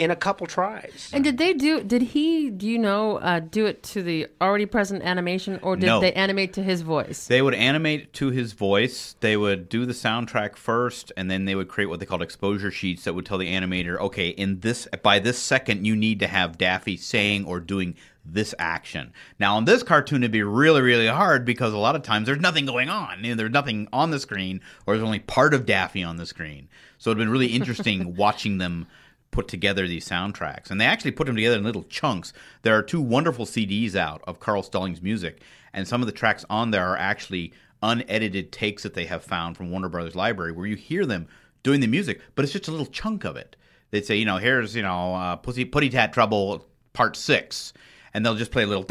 in 0.00 0.10
a 0.10 0.16
couple 0.16 0.46
tries. 0.46 1.10
And 1.12 1.22
did 1.22 1.36
they 1.36 1.52
do? 1.52 1.82
Did 1.82 2.00
he? 2.02 2.48
Do 2.48 2.66
you 2.66 2.78
know? 2.78 3.18
Uh, 3.18 3.38
do 3.40 3.66
it 3.66 3.82
to 3.84 4.02
the 4.02 4.26
already 4.40 4.64
present 4.64 5.02
animation, 5.02 5.60
or 5.62 5.76
did 5.76 5.86
No. 5.86 6.00
they 6.00 6.12
animate 6.14 6.54
to 6.54 6.62
his 6.62 6.80
voice? 6.80 7.26
They 7.26 7.42
would 7.42 7.54
animate 7.54 8.14
to 8.14 8.30
his 8.30 8.54
voice. 8.54 9.14
They 9.20 9.36
would 9.36 9.68
do 9.68 9.84
the 9.84 9.92
soundtrack 9.92 10.56
first, 10.56 11.12
and 11.18 11.30
then 11.30 11.44
they 11.44 11.54
would 11.54 11.68
create 11.68 11.86
what 11.86 12.00
they 12.00 12.06
called 12.06 12.22
exposure 12.22 12.70
sheets 12.70 13.04
that 13.04 13.14
would 13.14 13.26
tell 13.26 13.36
the 13.36 13.52
animator, 13.52 13.98
okay, 14.00 14.30
in 14.30 14.60
this 14.60 14.88
by 15.02 15.18
this 15.18 15.38
second, 15.38 15.86
you 15.86 15.94
need 15.94 16.18
to 16.20 16.26
have 16.26 16.56
Daffy 16.56 16.96
saying 16.96 17.44
or 17.44 17.60
doing 17.60 17.94
this 18.24 18.54
action. 18.58 19.12
Now, 19.38 19.56
on 19.56 19.66
this 19.66 19.82
cartoon, 19.82 20.22
it'd 20.22 20.30
be 20.30 20.42
really, 20.42 20.80
really 20.80 21.08
hard 21.08 21.44
because 21.44 21.74
a 21.74 21.78
lot 21.78 21.96
of 21.96 22.02
times 22.02 22.26
there's 22.26 22.40
nothing 22.40 22.64
going 22.64 22.88
on. 22.88 23.22
You 23.22 23.30
know, 23.30 23.36
there's 23.36 23.50
nothing 23.50 23.86
on 23.92 24.10
the 24.10 24.20
screen, 24.20 24.60
or 24.86 24.94
there's 24.94 25.04
only 25.04 25.18
part 25.20 25.52
of 25.52 25.66
Daffy 25.66 26.02
on 26.02 26.16
the 26.16 26.26
screen. 26.26 26.68
So 26.98 27.10
it'd 27.10 27.18
been 27.18 27.30
really 27.30 27.48
interesting 27.48 28.14
watching 28.16 28.58
them 28.58 28.86
put 29.30 29.48
together 29.48 29.86
these 29.86 30.08
soundtracks. 30.08 30.70
And 30.70 30.80
they 30.80 30.86
actually 30.86 31.12
put 31.12 31.26
them 31.26 31.36
together 31.36 31.56
in 31.56 31.64
little 31.64 31.84
chunks. 31.84 32.32
There 32.62 32.76
are 32.76 32.82
two 32.82 33.00
wonderful 33.00 33.46
CDs 33.46 33.94
out 33.94 34.22
of 34.26 34.40
Carl 34.40 34.62
Stallings' 34.62 35.02
music, 35.02 35.40
and 35.72 35.86
some 35.86 36.02
of 36.02 36.06
the 36.06 36.12
tracks 36.12 36.44
on 36.50 36.70
there 36.70 36.86
are 36.88 36.96
actually 36.96 37.52
unedited 37.82 38.52
takes 38.52 38.82
that 38.82 38.94
they 38.94 39.06
have 39.06 39.24
found 39.24 39.56
from 39.56 39.70
Warner 39.70 39.88
Brothers 39.88 40.14
Library 40.14 40.52
where 40.52 40.66
you 40.66 40.76
hear 40.76 41.06
them 41.06 41.28
doing 41.62 41.80
the 41.80 41.86
music, 41.86 42.20
but 42.34 42.44
it's 42.44 42.52
just 42.52 42.68
a 42.68 42.70
little 42.70 42.86
chunk 42.86 43.24
of 43.24 43.36
it. 43.36 43.56
They'd 43.90 44.06
say, 44.06 44.16
you 44.16 44.24
know, 44.24 44.36
here's, 44.36 44.76
you 44.76 44.82
know, 44.82 45.14
uh, 45.14 45.36
Pussy 45.36 45.64
Puddy 45.64 45.90
Tat 45.90 46.12
Trouble 46.12 46.66
Part 46.92 47.16
6. 47.16 47.72
And 48.12 48.26
they'll 48.26 48.34
just 48.34 48.50
play 48.50 48.64
a 48.64 48.66
little 48.66 48.82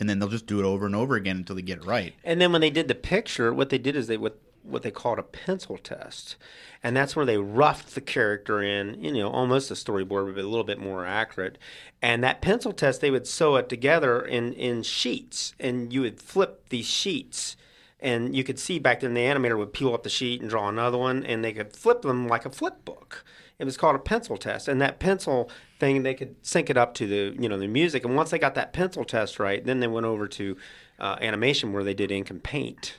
and 0.00 0.08
then 0.08 0.18
they'll 0.18 0.30
just 0.30 0.46
do 0.46 0.60
it 0.60 0.64
over 0.64 0.86
and 0.86 0.96
over 0.96 1.14
again 1.14 1.36
until 1.36 1.56
they 1.56 1.62
get 1.62 1.78
it 1.78 1.84
right. 1.84 2.14
And 2.24 2.40
then 2.40 2.52
when 2.52 2.62
they 2.62 2.70
did 2.70 2.88
the 2.88 2.94
picture, 2.94 3.52
what 3.52 3.68
they 3.68 3.76
did 3.76 3.96
is 3.96 4.06
they 4.06 4.16
what 4.16 4.40
what 4.62 4.82
they 4.82 4.90
called 4.90 5.18
a 5.18 5.22
pencil 5.22 5.78
test, 5.78 6.36
and 6.82 6.96
that's 6.96 7.16
where 7.16 7.26
they 7.26 7.38
roughed 7.38 7.94
the 7.94 8.00
character 8.00 8.62
in, 8.62 9.02
you 9.02 9.12
know, 9.12 9.30
almost 9.30 9.70
a 9.70 9.74
storyboard, 9.74 10.34
but 10.34 10.44
a 10.44 10.48
little 10.48 10.64
bit 10.64 10.78
more 10.78 11.06
accurate. 11.06 11.58
And 12.00 12.22
that 12.22 12.40
pencil 12.40 12.72
test, 12.72 13.00
they 13.00 13.10
would 13.10 13.26
sew 13.26 13.56
it 13.56 13.68
together 13.68 14.20
in 14.20 14.52
in 14.52 14.82
sheets, 14.82 15.54
and 15.58 15.92
you 15.92 16.02
would 16.02 16.20
flip 16.20 16.68
these 16.68 16.86
sheets. 16.86 17.56
And 18.00 18.36
you 18.36 18.44
could 18.44 18.60
see 18.60 18.78
back 18.78 19.00
then 19.00 19.14
the 19.14 19.22
animator 19.22 19.58
would 19.58 19.72
peel 19.72 19.92
up 19.92 20.04
the 20.04 20.08
sheet 20.08 20.40
and 20.40 20.48
draw 20.48 20.68
another 20.68 20.98
one, 20.98 21.24
and 21.24 21.44
they 21.44 21.52
could 21.52 21.72
flip 21.72 22.02
them 22.02 22.28
like 22.28 22.46
a 22.46 22.50
flip 22.50 22.84
book. 22.84 23.24
It 23.58 23.64
was 23.64 23.76
called 23.76 23.96
a 23.96 24.00
pencil 24.00 24.36
test, 24.36 24.68
and 24.68 24.80
that 24.80 25.00
pencil 25.00 25.50
thing 25.80 26.04
they 26.04 26.14
could 26.14 26.36
sync 26.42 26.70
it 26.70 26.76
up 26.76 26.94
to 26.94 27.06
the 27.06 27.42
you 27.42 27.48
know 27.48 27.58
the 27.58 27.66
music. 27.66 28.04
And 28.04 28.14
once 28.14 28.30
they 28.30 28.38
got 28.38 28.54
that 28.54 28.72
pencil 28.72 29.04
test 29.04 29.40
right, 29.40 29.64
then 29.64 29.80
they 29.80 29.88
went 29.88 30.06
over 30.06 30.28
to 30.28 30.56
uh, 31.00 31.16
animation 31.20 31.72
where 31.72 31.84
they 31.84 31.94
did 31.94 32.12
ink 32.12 32.30
and 32.30 32.42
paint. 32.42 32.98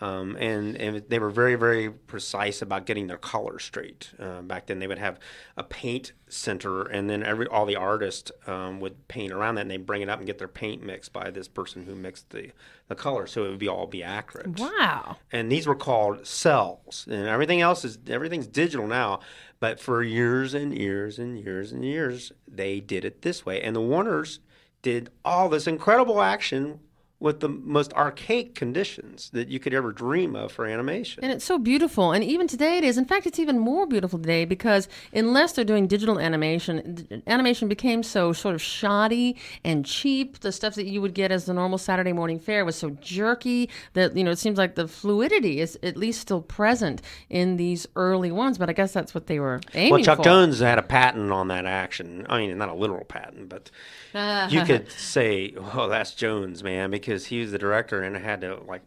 Um, 0.00 0.36
and, 0.36 0.76
and 0.76 1.02
they 1.08 1.18
were 1.18 1.30
very, 1.30 1.56
very 1.56 1.90
precise 1.90 2.62
about 2.62 2.86
getting 2.86 3.08
their 3.08 3.16
color 3.18 3.58
straight. 3.58 4.10
Uh, 4.18 4.42
back 4.42 4.66
then, 4.66 4.78
they 4.78 4.86
would 4.86 4.98
have 4.98 5.18
a 5.56 5.64
paint 5.64 6.12
center, 6.28 6.82
and 6.82 7.10
then 7.10 7.22
every 7.24 7.46
all 7.48 7.66
the 7.66 7.74
artists 7.74 8.30
um, 8.46 8.78
would 8.80 9.08
paint 9.08 9.32
around 9.32 9.56
that, 9.56 9.62
and 9.62 9.70
they'd 9.70 9.86
bring 9.86 10.02
it 10.02 10.08
up 10.08 10.18
and 10.18 10.26
get 10.26 10.38
their 10.38 10.46
paint 10.46 10.84
mixed 10.84 11.12
by 11.12 11.30
this 11.30 11.48
person 11.48 11.84
who 11.84 11.94
mixed 11.96 12.30
the, 12.30 12.52
the 12.86 12.94
color, 12.94 13.26
so 13.26 13.44
it 13.44 13.48
would 13.50 13.58
be 13.58 13.66
all 13.68 13.86
be 13.86 14.02
accurate 14.04 14.58
Wow. 14.60 15.16
and 15.32 15.50
these 15.50 15.66
were 15.66 15.74
called 15.74 16.26
cels 16.26 17.06
and 17.06 17.26
everything 17.26 17.60
else 17.60 17.84
is 17.84 17.98
everything's 18.08 18.46
digital 18.46 18.86
now 18.86 19.20
but 19.60 19.80
for 19.80 20.02
years 20.02 20.54
and 20.54 20.76
years 20.76 21.18
and 21.18 21.38
years 21.38 21.72
and 21.72 21.84
years 21.84 22.32
they 22.46 22.80
did 22.80 23.04
it 23.04 23.22
this 23.22 23.44
way 23.44 23.60
and 23.60 23.74
the 23.74 23.80
warners 23.80 24.38
did 24.82 25.10
all 25.24 25.48
this 25.48 25.66
incredible 25.66 26.20
action 26.22 26.80
with 27.20 27.40
the 27.40 27.48
most 27.48 27.92
archaic 27.94 28.54
conditions 28.54 29.30
that 29.30 29.48
you 29.48 29.58
could 29.58 29.74
ever 29.74 29.90
dream 29.90 30.36
of 30.36 30.52
for 30.52 30.66
animation 30.66 31.22
And 31.24 31.32
it's 31.32 31.44
so 31.44 31.58
beautiful. 31.58 32.12
And 32.12 32.22
even 32.22 32.46
today 32.46 32.78
it 32.78 32.84
is. 32.84 32.96
In 32.96 33.04
fact, 33.04 33.26
it's 33.26 33.38
even 33.40 33.58
more 33.58 33.86
beautiful 33.86 34.18
today 34.18 34.44
because 34.44 34.88
unless 35.12 35.52
they're 35.52 35.64
doing 35.64 35.88
digital 35.88 36.20
animation, 36.20 37.22
animation 37.26 37.66
became 37.68 38.02
so 38.02 38.32
sort 38.32 38.54
of 38.54 38.62
shoddy 38.62 39.36
and 39.64 39.84
cheap. 39.84 40.38
The 40.40 40.52
stuff 40.52 40.76
that 40.76 40.86
you 40.86 41.00
would 41.00 41.14
get 41.14 41.32
as 41.32 41.46
the 41.46 41.54
normal 41.54 41.78
Saturday 41.78 42.12
morning 42.12 42.38
fare 42.38 42.64
was 42.64 42.76
so 42.76 42.90
jerky 43.00 43.68
that, 43.94 44.16
you 44.16 44.22
know, 44.22 44.30
it 44.30 44.38
seems 44.38 44.58
like 44.58 44.76
the 44.76 44.86
fluidity 44.86 45.60
is 45.60 45.76
at 45.82 45.96
least 45.96 46.20
still 46.20 46.42
present 46.42 47.02
in 47.28 47.56
these 47.56 47.86
early 47.96 48.30
ones. 48.30 48.58
But 48.58 48.70
I 48.70 48.72
guess 48.74 48.92
that's 48.92 49.12
what 49.14 49.26
they 49.26 49.40
were 49.40 49.60
aiming 49.74 49.90
for. 49.90 49.94
well 49.96 50.04
chuck 50.04 50.18
for. 50.18 50.24
jones 50.24 50.60
had 50.60 50.78
a 50.78 50.82
patent 50.82 51.32
on 51.32 51.48
that 51.48 51.66
action 51.66 52.26
i 52.28 52.38
mean 52.38 52.56
not 52.58 52.68
a 52.68 52.74
literal 52.74 53.04
patent 53.04 53.48
but 53.48 53.70
you 54.52 54.64
could 54.64 54.90
say 54.90 55.54
oh 55.74 55.88
that's 55.88 56.12
jones 56.14 56.62
man 56.62 56.90
because 56.90 57.07
he 57.26 57.40
was 57.40 57.50
the 57.52 57.58
director 57.58 58.02
and 58.02 58.16
it 58.16 58.22
had 58.22 58.40
to 58.42 58.56
like 58.66 58.82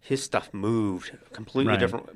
his 0.00 0.22
stuff 0.22 0.52
moved 0.52 1.12
completely 1.32 1.72
Right. 1.72 1.80
different 1.80 2.08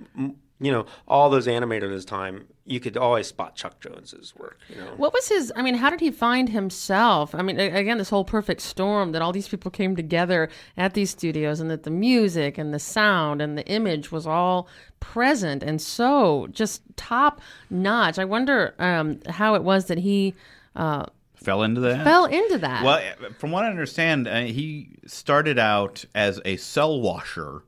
you 0.59 0.73
know 0.73 0.87
all 1.07 1.29
those 1.31 1.47
animators 1.47 1.85
at 1.85 1.91
his 1.91 2.05
time 2.07 2.47
you 2.65 2.81
could 2.81 2.97
always 2.97 3.27
spot 3.27 3.55
chuck 3.55 3.79
jones's 3.81 4.35
work 4.37 4.59
you 4.71 4.77
know 4.77 4.87
What 4.97 5.13
was 5.13 5.29
his? 5.29 5.53
I 5.55 5.61
mean, 5.63 5.75
how 5.75 5.91
did 5.91 6.01
he 6.01 6.11
find 6.11 6.49
himself? 6.49 7.35
I 7.35 7.43
mean, 7.43 7.61
again, 7.61 7.99
this 7.99 8.09
whole 8.09 8.25
perfect 8.25 8.61
storm 8.63 9.13
that 9.13 9.21
all 9.23 9.33
these 9.33 9.47
people 9.49 9.71
came 9.71 9.95
together 9.95 10.49
at 10.77 10.95
these 10.95 11.11
studios, 11.11 11.61
and 11.61 11.71
that 11.71 11.83
the 11.85 11.91
music 11.91 12.57
and 12.59 12.73
the 12.75 12.79
sound 12.79 13.41
and 13.43 13.57
the 13.57 13.67
image 13.69 14.11
was 14.11 14.27
all 14.27 14.67
present 14.99 15.63
and 15.63 15.81
so 15.81 16.49
just 16.51 16.83
top 16.97 17.41
notch. 17.71 18.19
I 18.19 18.25
wonder 18.25 18.75
um, 18.79 19.21
how 19.29 19.55
it 19.55 19.63
was 19.63 19.85
that 19.87 19.99
he 19.99 20.35
uh, 20.75 21.05
Fell 21.47 21.63
into 21.63 21.81
that. 21.83 22.03
fell 22.03 22.25
into 22.25 22.59
that. 22.59 22.83
Well, 22.83 23.01
from 23.39 23.53
what 23.53 23.65
I 23.65 23.71
understand, 23.71 24.27
uh, 24.27 24.41
he 24.41 24.99
started 25.07 25.61
out 25.61 26.05
as 26.13 26.41
a 26.45 26.57
cel 26.57 27.01
washer 27.01 27.63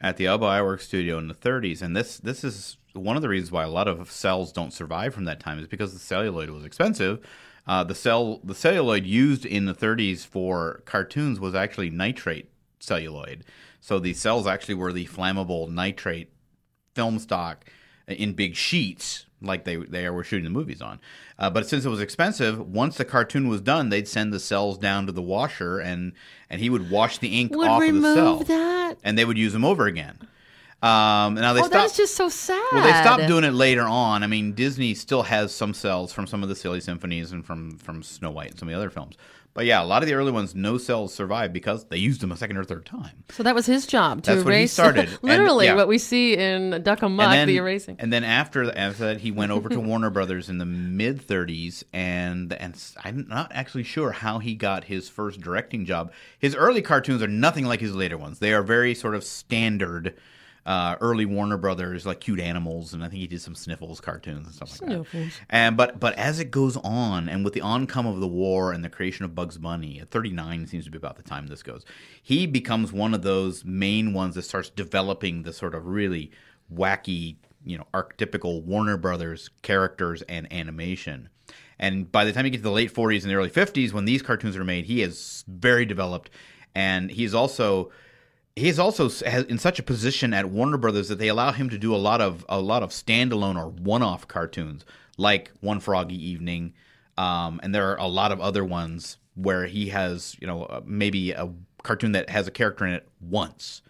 at 0.00 0.16
the 0.16 0.28
Alba 0.28 0.46
Iwerks 0.46 0.82
studio 0.82 1.18
in 1.18 1.26
the 1.26 1.34
30s, 1.34 1.82
and 1.82 1.96
this 1.96 2.18
this 2.18 2.44
is 2.44 2.76
one 2.92 3.16
of 3.16 3.22
the 3.22 3.28
reasons 3.28 3.50
why 3.50 3.64
a 3.64 3.68
lot 3.68 3.88
of 3.88 4.08
cels 4.12 4.52
don't 4.52 4.72
survive 4.72 5.12
from 5.12 5.24
that 5.24 5.40
time 5.40 5.58
is 5.58 5.66
because 5.66 5.92
the 5.92 5.98
celluloid 5.98 6.50
was 6.50 6.64
expensive. 6.64 7.18
Uh, 7.66 7.82
the 7.82 7.96
cel 7.96 8.38
the 8.44 8.54
celluloid 8.54 9.04
used 9.04 9.44
in 9.44 9.64
the 9.64 9.74
30s 9.74 10.24
for 10.24 10.82
cartoons 10.84 11.40
was 11.40 11.52
actually 11.52 11.90
nitrate 11.90 12.48
celluloid, 12.78 13.42
so 13.80 13.98
the 13.98 14.14
cels 14.14 14.46
actually 14.46 14.76
were 14.76 14.92
the 14.92 15.06
flammable 15.06 15.68
nitrate 15.68 16.30
film 16.94 17.18
stock 17.18 17.64
in 18.08 18.32
big 18.34 18.54
sheets 18.54 19.26
like 19.42 19.64
they 19.64 19.76
they 19.76 20.08
were 20.10 20.24
shooting 20.24 20.44
the 20.44 20.50
movies 20.50 20.80
on. 20.80 20.98
Uh, 21.38 21.50
but 21.50 21.68
since 21.68 21.84
it 21.84 21.88
was 21.88 22.00
expensive, 22.00 22.58
once 22.58 22.96
the 22.96 23.04
cartoon 23.04 23.48
was 23.48 23.60
done, 23.60 23.90
they'd 23.90 24.08
send 24.08 24.32
the 24.32 24.38
cels 24.40 24.78
down 24.78 25.06
to 25.06 25.12
the 25.12 25.22
washer, 25.22 25.78
and 25.78 26.12
and 26.48 26.60
he 26.60 26.70
would 26.70 26.90
wash 26.90 27.18
the 27.18 27.40
ink 27.40 27.54
would 27.54 27.68
off 27.68 27.82
of 27.82 27.94
the 28.02 28.14
cel, 28.14 28.38
that. 28.44 28.96
and 29.04 29.18
they 29.18 29.24
would 29.24 29.36
use 29.38 29.52
them 29.52 29.64
over 29.64 29.86
again. 29.86 30.16
Um, 30.82 31.34
now 31.34 31.52
they 31.54 31.60
Oh, 31.60 31.64
stopped. 31.64 31.72
that's 31.72 31.96
just 31.96 32.14
so 32.14 32.28
sad. 32.28 32.62
Well, 32.70 32.82
they 32.84 32.90
stopped 32.90 33.26
doing 33.26 33.44
it 33.44 33.54
later 33.54 33.82
on. 33.82 34.22
I 34.22 34.26
mean, 34.26 34.52
Disney 34.52 34.94
still 34.94 35.22
has 35.22 35.52
some 35.52 35.72
cels 35.72 36.12
from 36.12 36.26
some 36.26 36.42
of 36.42 36.48
the 36.48 36.54
Silly 36.54 36.80
Symphonies 36.80 37.32
and 37.32 37.44
from 37.44 37.78
from 37.78 38.02
Snow 38.02 38.30
White 38.30 38.50
and 38.50 38.58
some 38.58 38.68
of 38.68 38.72
the 38.72 38.78
other 38.78 38.90
films. 38.90 39.16
But 39.56 39.64
yeah, 39.64 39.82
a 39.82 39.86
lot 39.86 40.02
of 40.02 40.06
the 40.06 40.14
early 40.14 40.32
ones, 40.32 40.54
no 40.54 40.74
cels 40.74 41.14
survived 41.14 41.54
because 41.54 41.86
they 41.86 41.96
used 41.96 42.20
them 42.20 42.30
a 42.30 42.36
second 42.36 42.58
or 42.58 42.64
third 42.64 42.84
time. 42.84 43.24
So 43.30 43.42
that 43.42 43.54
was 43.54 43.64
his 43.64 43.86
job 43.86 44.22
to 44.24 44.34
That's 44.34 44.44
what 44.44 44.52
he 44.52 44.60
erase 44.60 44.72
started. 44.74 45.08
And- 45.08 45.18
literally 45.22 45.64
yeah. 45.64 45.74
what 45.74 45.88
we 45.88 45.96
see 45.96 46.36
in 46.36 46.82
Duck 46.82 47.00
Amuck, 47.00 47.46
the 47.46 47.56
erasing. 47.56 47.96
And 47.98 48.12
then 48.12 48.22
after, 48.22 48.70
after 48.76 49.06
that, 49.06 49.20
he 49.20 49.30
went 49.30 49.52
over 49.52 49.70
to 49.70 49.80
Warner 49.86 50.10
Brothers 50.10 50.50
in 50.50 50.58
the 50.58 50.66
mid 50.66 51.26
30s, 51.26 51.84
and 51.94 52.52
and 52.52 52.78
I'm 53.02 53.26
not 53.28 53.50
actually 53.54 53.84
sure 53.84 54.12
how 54.12 54.40
he 54.40 54.54
got 54.54 54.84
his 54.84 55.08
first 55.08 55.40
directing 55.40 55.86
job. 55.86 56.12
His 56.38 56.54
early 56.54 56.82
cartoons 56.82 57.22
are 57.22 57.26
nothing 57.26 57.64
like 57.64 57.80
his 57.80 57.94
later 57.94 58.18
ones. 58.18 58.40
They 58.40 58.52
are 58.52 58.62
very 58.62 58.94
sort 58.94 59.14
of 59.14 59.24
standard. 59.24 60.14
Uh, 60.66 60.96
early 61.00 61.24
Warner 61.24 61.56
Brothers, 61.56 62.04
like 62.04 62.18
cute 62.18 62.40
animals, 62.40 62.92
and 62.92 63.04
I 63.04 63.08
think 63.08 63.20
he 63.20 63.28
did 63.28 63.40
some 63.40 63.54
Sniffles 63.54 64.00
cartoons 64.00 64.46
and 64.46 64.54
stuff 64.54 64.72
like 64.72 64.80
that. 64.80 65.08
Sniffles. 65.10 65.32
And 65.48 65.76
but 65.76 66.00
but 66.00 66.18
as 66.18 66.40
it 66.40 66.50
goes 66.50 66.76
on, 66.78 67.28
and 67.28 67.44
with 67.44 67.54
the 67.54 67.60
oncome 67.60 68.12
of 68.12 68.18
the 68.18 68.26
war 68.26 68.72
and 68.72 68.84
the 68.84 68.90
creation 68.90 69.24
of 69.24 69.32
Bugs 69.32 69.58
Bunny, 69.58 70.00
at 70.00 70.10
39 70.10 70.66
seems 70.66 70.84
to 70.84 70.90
be 70.90 70.98
about 70.98 71.16
the 71.16 71.22
time 71.22 71.46
this 71.46 71.62
goes. 71.62 71.84
He 72.20 72.48
becomes 72.48 72.92
one 72.92 73.14
of 73.14 73.22
those 73.22 73.64
main 73.64 74.12
ones 74.12 74.34
that 74.34 74.42
starts 74.42 74.68
developing 74.68 75.44
the 75.44 75.52
sort 75.52 75.72
of 75.72 75.86
really 75.86 76.32
wacky, 76.74 77.36
you 77.64 77.78
know, 77.78 77.86
archetypical 77.94 78.64
Warner 78.64 78.96
Brothers 78.96 79.50
characters 79.62 80.22
and 80.22 80.52
animation. 80.52 81.28
And 81.78 82.10
by 82.10 82.24
the 82.24 82.32
time 82.32 82.44
you 82.44 82.50
get 82.50 82.58
to 82.58 82.62
the 82.64 82.70
late 82.72 82.92
40s 82.92 83.22
and 83.22 83.30
the 83.30 83.36
early 83.36 83.50
50s, 83.50 83.92
when 83.92 84.04
these 84.04 84.22
cartoons 84.22 84.56
are 84.56 84.64
made, 84.64 84.86
he 84.86 85.02
is 85.02 85.44
very 85.46 85.84
developed, 85.84 86.30
and 86.74 87.10
he's 87.10 87.34
also 87.34 87.92
he's 88.56 88.78
also 88.78 89.10
in 89.48 89.58
such 89.58 89.78
a 89.78 89.82
position 89.82 90.32
at 90.32 90.46
Warner 90.46 90.78
Brothers 90.78 91.08
that 91.08 91.18
they 91.18 91.28
allow 91.28 91.52
him 91.52 91.68
to 91.70 91.78
do 91.78 91.94
a 91.94 91.98
lot 91.98 92.20
of 92.20 92.44
a 92.48 92.58
lot 92.58 92.82
of 92.82 92.90
standalone 92.90 93.56
or 93.56 93.68
one-off 93.68 94.26
cartoons, 94.26 94.84
like 95.18 95.52
One 95.60 95.78
Froggy 95.78 96.16
Evening, 96.30 96.72
um, 97.16 97.60
and 97.62 97.74
there 97.74 97.90
are 97.90 97.98
a 97.98 98.08
lot 98.08 98.32
of 98.32 98.40
other 98.40 98.64
ones 98.64 99.18
where 99.34 99.66
he 99.66 99.90
has 99.90 100.36
you 100.40 100.46
know 100.46 100.64
uh, 100.64 100.80
maybe 100.84 101.30
a 101.32 101.52
cartoon 101.82 102.12
that 102.12 102.30
has 102.30 102.48
a 102.48 102.50
character 102.50 102.86
in 102.86 102.94
it 102.94 103.08
once, 103.20 103.82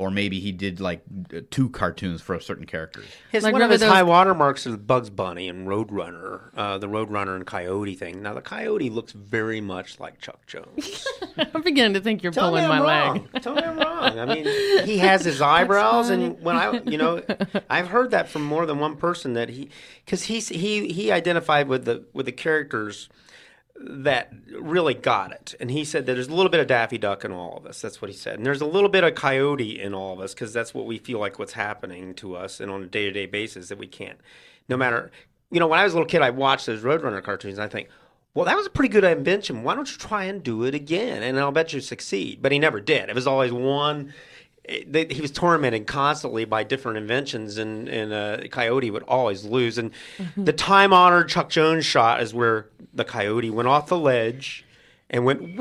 or 0.00 0.10
maybe 0.10 0.40
he 0.40 0.50
did 0.50 0.80
like 0.80 1.02
uh, 1.34 1.40
two 1.50 1.68
cartoons 1.68 2.22
for 2.22 2.34
a 2.34 2.40
certain 2.40 2.64
character. 2.64 3.02
His 3.30 3.44
Like, 3.44 3.52
one 3.52 3.60
of 3.62 3.70
his 3.70 3.80
those- 3.80 3.90
high 3.90 4.02
watermarks 4.02 4.66
is 4.66 4.76
Bugs 4.78 5.10
Bunny 5.10 5.46
and 5.48 5.68
Roadrunner, 5.68 6.50
uh, 6.56 6.78
the 6.78 6.88
Roadrunner 6.88 7.36
and 7.36 7.46
Coyote 7.46 7.94
thing. 7.94 8.22
Now 8.22 8.32
the 8.34 8.40
Coyote 8.40 8.88
looks 8.88 9.12
very 9.12 9.60
much 9.60 10.00
like 10.00 10.18
Chuck 10.20 10.46
Jones. 10.46 11.06
I'm 11.54 11.62
beginning 11.62 11.94
to 11.94 12.00
think 12.00 12.22
you're 12.22 12.32
Tell 12.32 12.50
me 12.50 12.60
pulling 12.60 12.70
I'm 12.70 12.82
my 12.82 13.04
wrong. 13.06 13.28
leg. 13.32 13.42
Tell 13.42 13.54
me 13.54 13.62
I'm 13.62 13.78
wrong. 13.78 14.18
I 14.18 14.24
mean, 14.24 14.44
he 14.86 14.98
has 14.98 15.24
his 15.24 15.42
eyebrows, 15.42 16.08
and 16.10 16.40
when 16.40 16.56
I, 16.56 16.80
you 16.84 16.96
know, 16.98 17.22
I've 17.68 17.88
heard 17.88 18.12
that 18.12 18.28
from 18.28 18.42
more 18.42 18.64
than 18.66 18.78
one 18.78 18.96
person 18.96 19.34
that 19.34 19.50
he, 19.50 19.68
because 20.04 20.22
he's 20.24 20.48
he 20.48 20.88
he 20.92 21.12
identified 21.12 21.68
with 21.68 21.84
the 21.84 22.04
with 22.14 22.24
the 22.26 22.32
characters 22.32 23.08
that 23.82 24.32
really 24.60 24.92
got 24.94 25.32
it, 25.32 25.54
and 25.58 25.70
he 25.70 25.84
said 25.84 26.04
that 26.06 26.12
there's 26.14 26.28
a 26.28 26.34
little 26.34 26.50
bit 26.50 26.60
of 26.60 26.66
Daffy 26.66 26.98
Duck 26.98 27.24
in 27.24 27.32
all 27.32 27.56
of 27.56 27.64
us. 27.66 27.80
That's 27.80 28.02
what 28.02 28.10
he 28.10 28.16
said, 28.16 28.36
and 28.36 28.44
there's 28.44 28.60
a 28.60 28.66
little 28.66 28.90
bit 28.90 29.04
of 29.04 29.14
Coyote 29.14 29.80
in 29.80 29.94
all 29.94 30.12
of 30.12 30.20
us 30.20 30.34
because 30.34 30.52
that's 30.52 30.74
what 30.74 30.86
we 30.86 30.98
feel 30.98 31.18
like 31.18 31.38
what's 31.38 31.54
happening 31.54 32.14
to 32.16 32.36
us, 32.36 32.60
and 32.60 32.70
on 32.70 32.82
a 32.82 32.86
day 32.86 33.04
to 33.06 33.10
day 33.12 33.26
basis 33.26 33.68
that 33.70 33.78
we 33.78 33.86
can't, 33.86 34.18
no 34.68 34.76
matter, 34.76 35.10
you 35.50 35.58
know, 35.60 35.66
when 35.66 35.80
I 35.80 35.84
was 35.84 35.94
a 35.94 35.96
little 35.96 36.08
kid, 36.08 36.20
I 36.22 36.30
watched 36.30 36.66
those 36.66 36.82
Roadrunner 36.82 37.22
cartoons, 37.22 37.58
and 37.58 37.64
I 37.64 37.68
think. 37.68 37.88
Well, 38.32 38.44
that 38.44 38.56
was 38.56 38.64
a 38.64 38.70
pretty 38.70 38.90
good 38.90 39.02
invention. 39.02 39.64
Why 39.64 39.74
don't 39.74 39.90
you 39.90 39.98
try 39.98 40.22
and 40.26 40.40
do 40.40 40.62
it 40.62 40.72
again? 40.72 41.24
And 41.24 41.36
I'll 41.36 41.50
bet 41.50 41.72
you 41.72 41.80
succeed. 41.80 42.40
But 42.40 42.52
he 42.52 42.60
never 42.60 42.78
did. 42.80 43.08
It 43.08 43.14
was 43.16 43.26
always 43.26 43.50
one. 43.50 44.14
it- 44.62 44.92
they- 44.92 45.06
he 45.12 45.20
was 45.20 45.32
tormented 45.32 45.88
constantly 45.88 46.44
by 46.44 46.62
different 46.62 46.98
inventions, 46.98 47.58
and 47.58 47.88
and 47.88 48.12
uh, 48.12 48.36
Coyote 48.52 48.88
would 48.92 49.02
always 49.08 49.44
lose. 49.44 49.78
And 49.78 49.90
the 50.36 50.52
time 50.52 50.92
honored 50.92 51.28
Chuck 51.28 51.48
Jones 51.50 51.84
shot 51.84 52.22
is 52.22 52.32
where 52.32 52.66
the 52.92 53.04
Coyote 53.04 53.50
went 53.50 53.68
off 53.68 53.88
the 53.88 53.98
ledge 53.98 54.64
and 55.10 55.24
went, 55.24 55.40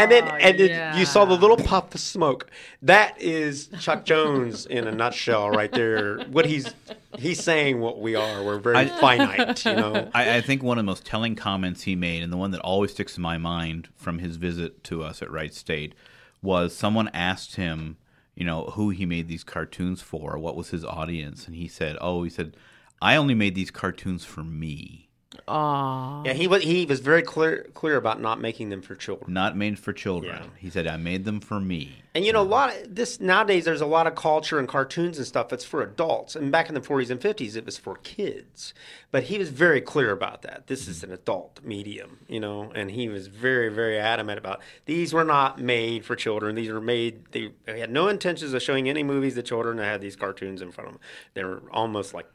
and 0.00 0.10
then 0.10 0.24
oh, 0.24 0.36
and 0.36 0.58
then 0.58 0.98
you 0.98 1.04
saw 1.04 1.26
the 1.26 1.36
little 1.36 1.58
puff 1.58 1.94
of 1.94 2.00
smoke. 2.00 2.50
That 2.80 3.20
is 3.20 3.68
Chuck 3.78 4.06
Jones 4.06 4.64
in 4.64 4.88
a 4.88 4.92
nutshell, 4.92 5.50
right 5.50 5.70
there. 5.70 6.20
What 6.30 6.46
he's 6.46 6.72
he's 7.18 7.42
saying, 7.42 7.80
what 7.80 8.00
we 8.00 8.14
are. 8.14 8.42
We're 8.42 8.58
very 8.58 8.88
finite, 8.88 9.64
you 9.66 9.76
know. 9.76 10.08
I, 10.14 10.36
I 10.36 10.40
think 10.40 10.62
one 10.62 10.78
of 10.78 10.84
the 10.84 10.90
most 10.90 11.04
telling 11.04 11.36
comments 11.36 11.82
he 11.82 11.94
made, 11.94 12.22
and 12.22 12.32
the 12.32 12.38
one 12.38 12.52
that 12.52 12.60
always 12.62 12.92
sticks 12.92 13.18
in 13.18 13.22
my 13.22 13.36
mind 13.36 13.88
from 13.96 14.18
his 14.18 14.36
visit 14.36 14.82
to 14.84 15.02
us 15.02 15.20
at 15.20 15.30
Wright 15.30 15.52
State, 15.52 15.94
was 16.40 16.74
someone 16.74 17.10
asked 17.12 17.56
him, 17.56 17.98
you 18.34 18.46
know, 18.46 18.64
who 18.72 18.88
he 18.88 19.04
made 19.04 19.28
these 19.28 19.44
cartoons 19.44 20.00
for, 20.00 20.38
what 20.38 20.56
was 20.56 20.70
his 20.70 20.86
audience, 20.86 21.46
and 21.46 21.54
he 21.54 21.68
said, 21.68 21.98
"Oh, 22.00 22.22
he 22.22 22.30
said, 22.30 22.56
I 23.02 23.16
only 23.16 23.34
made 23.34 23.54
these 23.54 23.70
cartoons 23.70 24.24
for 24.24 24.42
me." 24.42 25.09
Aw. 25.46 26.24
Yeah, 26.24 26.32
he 26.32 26.48
was 26.48 26.62
he 26.62 26.84
was 26.86 27.00
very 27.00 27.22
clear 27.22 27.68
clear 27.72 27.96
about 27.96 28.20
not 28.20 28.40
making 28.40 28.70
them 28.70 28.82
for 28.82 28.96
children. 28.96 29.32
Not 29.32 29.56
made 29.56 29.78
for 29.78 29.92
children. 29.92 30.36
Yeah. 30.42 30.48
He 30.58 30.70
said, 30.70 30.88
"I 30.88 30.96
made 30.96 31.24
them 31.24 31.40
for 31.40 31.60
me." 31.60 32.02
And 32.16 32.24
you 32.24 32.32
know, 32.32 32.42
a 32.42 32.42
lot 32.42 32.74
of 32.74 32.96
this 32.96 33.20
nowadays, 33.20 33.64
there's 33.64 33.80
a 33.80 33.86
lot 33.86 34.08
of 34.08 34.16
culture 34.16 34.58
and 34.58 34.66
cartoons 34.66 35.18
and 35.18 35.26
stuff 35.26 35.48
that's 35.48 35.64
for 35.64 35.82
adults. 35.82 36.34
And 36.34 36.50
back 36.50 36.68
in 36.68 36.74
the 36.74 36.80
40s 36.80 37.10
and 37.10 37.20
50s, 37.20 37.54
it 37.54 37.64
was 37.64 37.78
for 37.78 37.96
kids. 37.96 38.74
But 39.12 39.24
he 39.24 39.38
was 39.38 39.50
very 39.50 39.80
clear 39.80 40.10
about 40.10 40.42
that. 40.42 40.66
This 40.66 40.88
is 40.88 40.98
mm-hmm. 40.98 41.12
an 41.12 41.18
adult 41.18 41.60
medium, 41.62 42.18
you 42.26 42.40
know, 42.40 42.72
and 42.74 42.90
he 42.90 43.08
was 43.08 43.28
very, 43.28 43.68
very 43.68 43.98
adamant 43.98 44.38
about 44.38 44.60
these 44.86 45.12
were 45.12 45.24
not 45.24 45.60
made 45.60 46.04
for 46.04 46.16
children. 46.16 46.56
These 46.56 46.72
were 46.72 46.80
made, 46.80 47.26
they, 47.30 47.52
they 47.66 47.78
had 47.78 47.92
no 47.92 48.08
intentions 48.08 48.52
of 48.52 48.62
showing 48.62 48.88
any 48.88 49.04
movies 49.04 49.34
to 49.36 49.42
children 49.42 49.76
that 49.76 49.84
had 49.84 50.00
these 50.00 50.16
cartoons 50.16 50.60
in 50.60 50.72
front 50.72 50.88
of 50.88 50.94
them. 50.94 51.02
They 51.34 51.44
were 51.44 51.62
almost 51.70 52.12
like, 52.14 52.26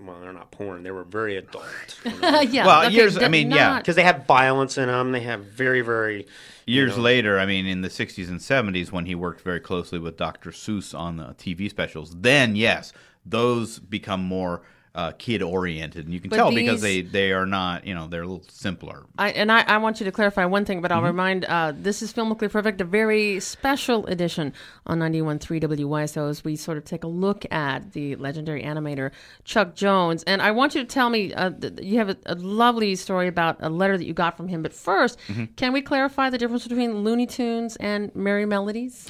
well, 0.00 0.20
they're 0.20 0.32
not 0.32 0.50
porn. 0.50 0.82
They 0.82 0.90
were 0.90 1.04
very 1.04 1.36
adult. 1.36 1.64
You 2.04 2.20
know? 2.20 2.40
yeah. 2.40 2.66
Well, 2.66 2.86
okay, 2.86 2.94
years- 2.94 3.16
I 3.16 3.20
did 3.20 3.30
mean, 3.30 3.50
yeah, 3.50 3.78
because 3.78 3.96
they 3.96 4.02
have 4.02 4.26
violence 4.26 4.78
in 4.78 4.86
them. 4.88 5.12
They 5.12 5.20
have 5.20 5.40
very, 5.46 5.80
very 5.80 6.26
you 6.66 6.74
Years 6.76 6.96
know- 6.96 7.02
later, 7.02 7.38
I 7.38 7.46
mean, 7.46 7.66
in 7.66 7.82
the 7.82 7.88
60s 7.88 8.28
and 8.28 8.40
70s, 8.40 8.90
when 8.92 9.06
he 9.06 9.14
worked 9.14 9.42
very 9.42 9.60
closely 9.60 9.98
with 9.98 10.16
Dr. 10.16 10.50
Seuss 10.50 10.98
on 10.98 11.16
the 11.16 11.34
TV 11.34 11.68
specials, 11.70 12.14
then 12.20 12.56
yes, 12.56 12.92
those 13.26 13.78
become 13.78 14.22
more 14.22 14.62
uh, 14.94 15.10
kid 15.18 15.42
oriented, 15.42 16.04
and 16.04 16.14
you 16.14 16.20
can 16.20 16.30
But 16.30 16.36
tell 16.36 16.52
because 16.54 16.80
they 16.80 17.02
they 17.02 17.32
are 17.32 17.46
not, 17.46 17.84
you 17.84 17.94
know, 17.94 18.06
they're 18.06 18.22
a 18.22 18.26
little 18.26 18.44
simpler. 18.48 19.06
I, 19.18 19.30
and 19.32 19.50
I, 19.50 19.62
I 19.62 19.78
want 19.78 19.98
you 19.98 20.04
to 20.04 20.12
clarify 20.12 20.44
one 20.44 20.64
thing, 20.64 20.80
but 20.80 20.92
Mm-hmm. 20.92 20.98
I'll 21.00 21.10
remind 21.10 21.44
uh, 21.46 21.72
this 21.74 22.00
is 22.00 22.12
Filmically 22.12 22.48
Perfect, 22.50 22.80
a 22.80 22.84
very 22.84 23.40
special 23.40 24.06
edition 24.06 24.52
on 24.86 25.00
91.3 25.00 25.60
WYSO 25.64 26.30
as 26.30 26.44
we 26.44 26.54
sort 26.54 26.78
of 26.78 26.84
take 26.84 27.02
a 27.02 27.08
look 27.08 27.44
at 27.52 27.92
the 27.92 28.14
legendary 28.16 28.62
animator 28.62 29.10
Chuck 29.42 29.74
Jones. 29.74 30.22
And 30.28 30.40
I 30.40 30.52
want 30.52 30.76
you 30.76 30.82
to 30.82 30.86
tell 30.86 31.10
me, 31.10 31.34
uh, 31.34 31.50
th- 31.50 31.80
you 31.82 31.98
have 31.98 32.10
a, 32.10 32.16
a 32.26 32.36
lovely 32.36 32.94
story 32.94 33.26
about 33.26 33.56
a 33.60 33.68
letter 33.70 33.98
that 33.98 34.04
you 34.04 34.14
got 34.14 34.36
from 34.36 34.46
him. 34.48 34.62
But 34.62 34.72
1st 34.72 35.16
Mm-hmm. 35.26 35.44
can 35.56 35.72
we 35.72 35.82
clarify 35.82 36.30
the 36.30 36.38
difference 36.38 36.66
between 36.68 36.98
Looney 37.02 37.26
Tunes 37.26 37.74
and 37.76 38.12
Merrie 38.14 38.46
Melodies? 38.46 39.08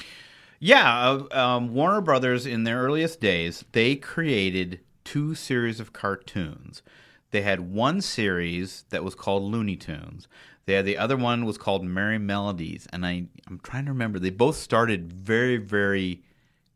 Yeah, 0.59 1.09
uh, 1.31 1.37
um, 1.39 1.73
Warner 1.75 2.01
Brothers 2.01 2.45
in 2.45 2.63
their 2.63 2.79
earliest 2.81 3.19
days, 3.19 3.63
they 3.73 3.95
created 3.95 4.79
two 5.05 5.35
series 5.35 5.79
of 5.79 5.93
cartoons. 5.93 6.83
They 7.31 7.41
had 7.41 7.71
one 7.71 8.01
series 8.01 8.85
that 8.89 9.03
was 9.03 9.15
called 9.15 9.43
Looney 9.43 9.77
Tunes. 9.77 10.27
They 10.65 10.73
had 10.73 10.85
the 10.85 10.97
other 10.97 11.15
one 11.15 11.45
was 11.45 11.57
called 11.57 11.85
Merrie 11.85 12.21
Melodies, 12.21 12.87
and 12.91 13.05
I 13.05 13.27
I'm 13.47 13.59
trying 13.63 13.85
to 13.85 13.91
remember. 13.91 14.19
They 14.19 14.31
both 14.31 14.57
started 14.57 15.13
very 15.13 15.57
very 15.57 16.23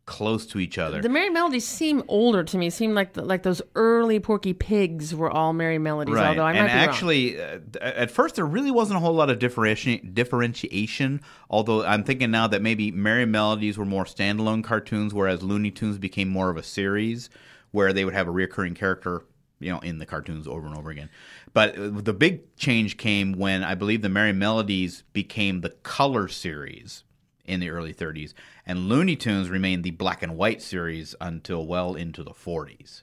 close 0.06 0.48
to 0.48 0.60
each 0.60 0.80
other. 0.80 1.02
The 1.02 1.08
Merrie 1.08 1.32
Melodies 1.32 1.68
seem 1.68 2.04
older 2.08 2.44
to 2.44 2.58
me. 2.58 2.72
Seem 2.72 2.96
like 2.96 3.14
the, 3.14 3.24
like 3.24 3.44
those 3.44 3.62
early 3.76 4.20
Porky 4.20 4.54
Pigs 4.54 5.14
were 5.14 5.30
all 5.30 5.54
Merrie 5.54 5.80
Melodies. 5.80 6.16
Right. 6.16 6.30
Although 6.30 6.44
I 6.44 6.54
might 6.54 6.60
and 6.60 6.68
be 6.68 6.74
wrong. 6.74 6.84
actually, 6.84 7.42
uh, 7.42 7.60
at 7.80 8.10
first, 8.10 8.36
there 8.36 8.46
really 8.46 8.72
wasn't 8.72 8.98
a 8.98 9.00
whole 9.00 9.14
lot 9.14 9.30
of 9.30 9.38
differenti- 9.38 10.14
differentiation. 10.14 11.22
Although 11.50 11.86
I'm 11.86 12.04
thinking 12.04 12.32
now 12.32 12.48
that 12.48 12.62
maybe 12.62 12.92
Merrie 12.92 13.30
Melodies 13.30 13.78
were 13.78 13.86
more 13.86 14.06
standalone 14.06 14.64
cartoons, 14.64 15.14
whereas 15.14 15.44
Looney 15.44 15.72
Tunes 15.72 16.00
became 16.00 16.28
more 16.28 16.50
of 16.50 16.58
a 16.58 16.64
series 16.64 17.30
where 17.72 17.94
they 17.94 18.06
would 18.06 18.14
have 18.14 18.28
a 18.28 18.32
reoccurring 18.32 18.76
character, 18.76 19.24
you 19.60 19.72
know, 19.72 19.80
in 19.80 20.00
the 20.00 20.06
cartoons 20.06 20.48
over 20.48 20.68
and 20.68 20.78
over 20.78 20.90
again. 20.90 21.10
But 21.54 21.76
the 22.06 22.14
big 22.14 22.56
change 22.56 22.98
came 22.98 23.34
when 23.34 23.64
I 23.64 23.76
believe 23.76 24.02
the 24.02 24.10
Merrie 24.10 24.36
Melodies 24.36 25.04
became 25.14 25.62
the 25.62 25.70
color 25.70 26.28
series 26.28 27.04
in 27.46 27.60
the 27.60 27.70
early 27.70 27.94
30s, 27.94 28.34
and 28.66 28.88
Looney 28.88 29.16
Tunes 29.16 29.50
remained 29.50 29.84
the 29.84 29.92
black 29.92 30.22
and 30.22 30.38
white 30.38 30.62
series 30.62 31.16
until 31.20 31.66
well 31.66 31.96
into 31.96 32.24
the 32.24 32.32
40s. 32.32 33.02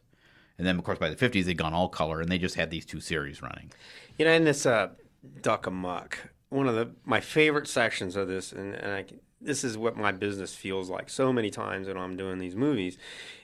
And 0.59 0.67
then, 0.67 0.79
of 0.79 0.85
course, 0.85 0.99
by 0.99 1.11
the 1.11 1.17
50s, 1.17 1.45
they'd 1.45 1.59
gone 1.59 1.75
all 1.75 1.89
color, 1.89 2.21
and 2.21 2.31
they 2.31 2.39
just 2.39 2.55
had 2.55 2.71
these 2.71 2.87
two 2.87 3.01
series 3.01 3.43
running. 3.43 3.73
You 4.19 4.25
know, 4.25 4.33
in 4.33 4.45
this 4.45 4.65
uh, 4.65 4.91
Duck 5.43 5.67
Amuck, 5.67 6.31
one 6.49 6.69
of 6.69 6.75
the 6.75 6.93
my 7.05 7.21
favorite 7.21 7.69
sections 7.69 8.17
of 8.17 8.29
this, 8.29 8.53
and, 8.53 8.75
and 8.75 8.93
I, 8.93 9.05
this 9.41 9.65
is 9.65 9.77
what 9.77 9.97
my 9.97 10.13
business 10.13 10.55
feels 10.55 10.89
like 10.89 11.11
so 11.11 11.33
many 11.33 11.51
times 11.51 11.89
when 11.89 11.97
I'm 11.97 12.17
doing 12.17 12.39
these 12.39 12.57
movies, 12.57 12.97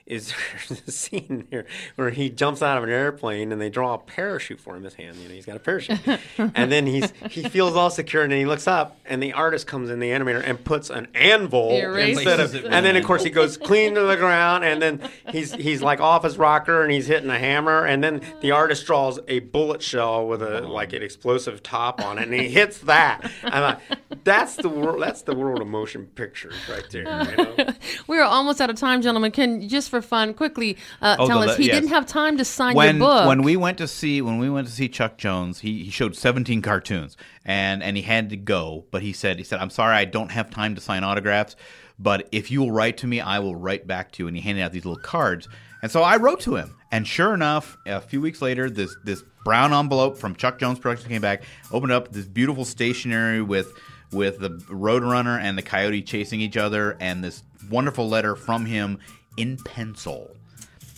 is 0.05 0.33
there's 0.67 0.81
a 0.87 0.91
scene 0.91 1.47
here 1.49 1.65
where 1.95 2.09
he 2.09 2.29
jumps 2.29 2.61
out 2.61 2.77
of 2.77 2.83
an 2.83 2.89
airplane 2.89 3.51
and 3.51 3.61
they 3.61 3.69
draw 3.69 3.93
a 3.93 3.97
parachute 3.97 4.59
for 4.59 4.71
him. 4.71 4.77
in 4.77 4.83
His 4.83 4.93
hand, 4.95 5.15
you 5.17 5.29
know, 5.29 5.33
he's 5.33 5.45
got 5.45 5.55
a 5.55 5.59
parachute, 5.59 5.99
and 6.37 6.71
then 6.71 6.85
he's 6.85 7.13
he 7.29 7.43
feels 7.43 7.75
all 7.75 7.89
secure, 7.89 8.23
and 8.23 8.31
then 8.31 8.39
he 8.39 8.45
looks 8.45 8.67
up, 8.67 8.97
and 9.05 9.21
the 9.21 9.33
artist 9.33 9.67
comes 9.67 9.89
in, 9.89 9.99
the 9.99 10.09
animator, 10.09 10.43
and 10.45 10.63
puts 10.63 10.89
an 10.89 11.07
anvil 11.13 11.71
instead 11.71 12.39
of, 12.39 12.53
it 12.53 12.65
and 12.65 12.85
then 12.85 12.95
of 12.95 13.03
course 13.03 13.23
he 13.23 13.29
goes 13.29 13.57
clean 13.57 13.95
to 13.95 14.01
the 14.01 14.17
ground, 14.17 14.63
and 14.63 14.81
then 14.81 15.09
he's 15.29 15.53
he's 15.53 15.81
like 15.81 16.01
off 16.01 16.23
his 16.23 16.37
rocker, 16.37 16.83
and 16.83 16.91
he's 16.91 17.07
hitting 17.07 17.29
a 17.29 17.39
hammer, 17.39 17.85
and 17.85 18.03
then 18.03 18.21
the 18.41 18.51
artist 18.51 18.85
draws 18.85 19.19
a 19.27 19.39
bullet 19.39 19.81
shell 19.81 20.27
with 20.27 20.41
a 20.41 20.63
oh. 20.63 20.67
like 20.67 20.93
an 20.93 21.01
explosive 21.01 21.63
top 21.63 22.03
on 22.03 22.17
it, 22.17 22.23
and 22.23 22.33
he 22.33 22.49
hits 22.49 22.79
that. 22.79 23.31
I'm 23.43 23.61
like, 23.61 23.79
that's 24.23 24.55
the 24.55 24.69
world. 24.69 25.01
That's 25.01 25.21
the 25.23 25.35
world 25.35 25.61
of 25.61 25.67
motion 25.67 26.05
pictures 26.15 26.55
right 26.69 26.85
there. 26.91 27.01
You 27.03 27.37
know? 27.37 27.73
We 28.07 28.17
are 28.17 28.23
almost 28.23 28.59
out 28.61 28.69
of 28.69 28.75
time, 28.75 29.01
gentlemen. 29.01 29.31
Can 29.31 29.67
just 29.67 29.89
for 29.89 30.01
fun, 30.01 30.33
quickly 30.33 30.77
uh, 31.01 31.15
Oh, 31.19 31.27
tell 31.27 31.41
the 31.41 31.47
us 31.51 31.57
he 31.57 31.65
yes. 31.67 31.75
didn't 31.75 31.89
have 31.89 32.05
time 32.05 32.37
to 32.37 32.45
sign 32.45 32.75
when 32.75 32.97
your 32.97 33.07
book. 33.07 33.27
when 33.27 33.43
we 33.43 33.55
went 33.55 33.77
to 33.79 33.87
see 33.87 34.21
when 34.21 34.39
we 34.39 34.49
went 34.49 34.67
to 34.67 34.73
see 34.73 34.87
Chuck 34.89 35.17
Jones, 35.17 35.59
he, 35.59 35.83
he 35.83 35.89
showed 35.89 36.15
17 36.15 36.61
cartoons 36.61 37.17
and 37.45 37.81
and 37.83 37.95
he 37.97 38.03
had 38.03 38.29
to 38.31 38.37
go, 38.37 38.85
but 38.91 39.01
he 39.01 39.13
said 39.13 39.37
he 39.37 39.43
said 39.43 39.59
I'm 39.59 39.69
sorry 39.69 39.95
I 39.95 40.05
don't 40.05 40.31
have 40.31 40.49
time 40.49 40.75
to 40.75 40.81
sign 40.81 41.03
autographs, 41.03 41.55
but 41.99 42.27
if 42.31 42.51
you 42.51 42.59
will 42.61 42.71
write 42.71 42.97
to 42.97 43.07
me, 43.07 43.21
I 43.21 43.39
will 43.39 43.55
write 43.55 43.87
back 43.87 44.11
to 44.13 44.23
you. 44.23 44.27
And 44.27 44.35
he 44.35 44.41
handed 44.41 44.61
out 44.63 44.71
these 44.71 44.85
little 44.85 45.01
cards, 45.01 45.47
and 45.81 45.91
so 45.91 46.01
I 46.03 46.17
wrote 46.17 46.41
to 46.41 46.55
him, 46.55 46.75
and 46.91 47.07
sure 47.07 47.33
enough, 47.33 47.77
a 47.85 48.01
few 48.01 48.21
weeks 48.21 48.41
later, 48.41 48.69
this 48.69 48.95
this 49.03 49.23
brown 49.45 49.73
envelope 49.73 50.17
from 50.17 50.35
Chuck 50.35 50.59
Jones 50.59 50.79
Productions 50.79 51.07
came 51.09 51.21
back, 51.21 51.43
opened 51.71 51.91
up 51.91 52.11
this 52.11 52.25
beautiful 52.25 52.65
stationery 52.65 53.41
with 53.41 53.71
with 54.13 54.39
the 54.39 54.49
Roadrunner 54.49 55.39
and 55.39 55.57
the 55.57 55.61
Coyote 55.61 56.01
chasing 56.03 56.39
each 56.39 56.57
other, 56.57 56.95
and 56.99 57.23
this 57.23 57.43
wonderful 57.69 58.07
letter 58.07 58.35
from 58.35 58.65
him 58.65 58.99
in 59.35 59.57
pencil 59.57 60.31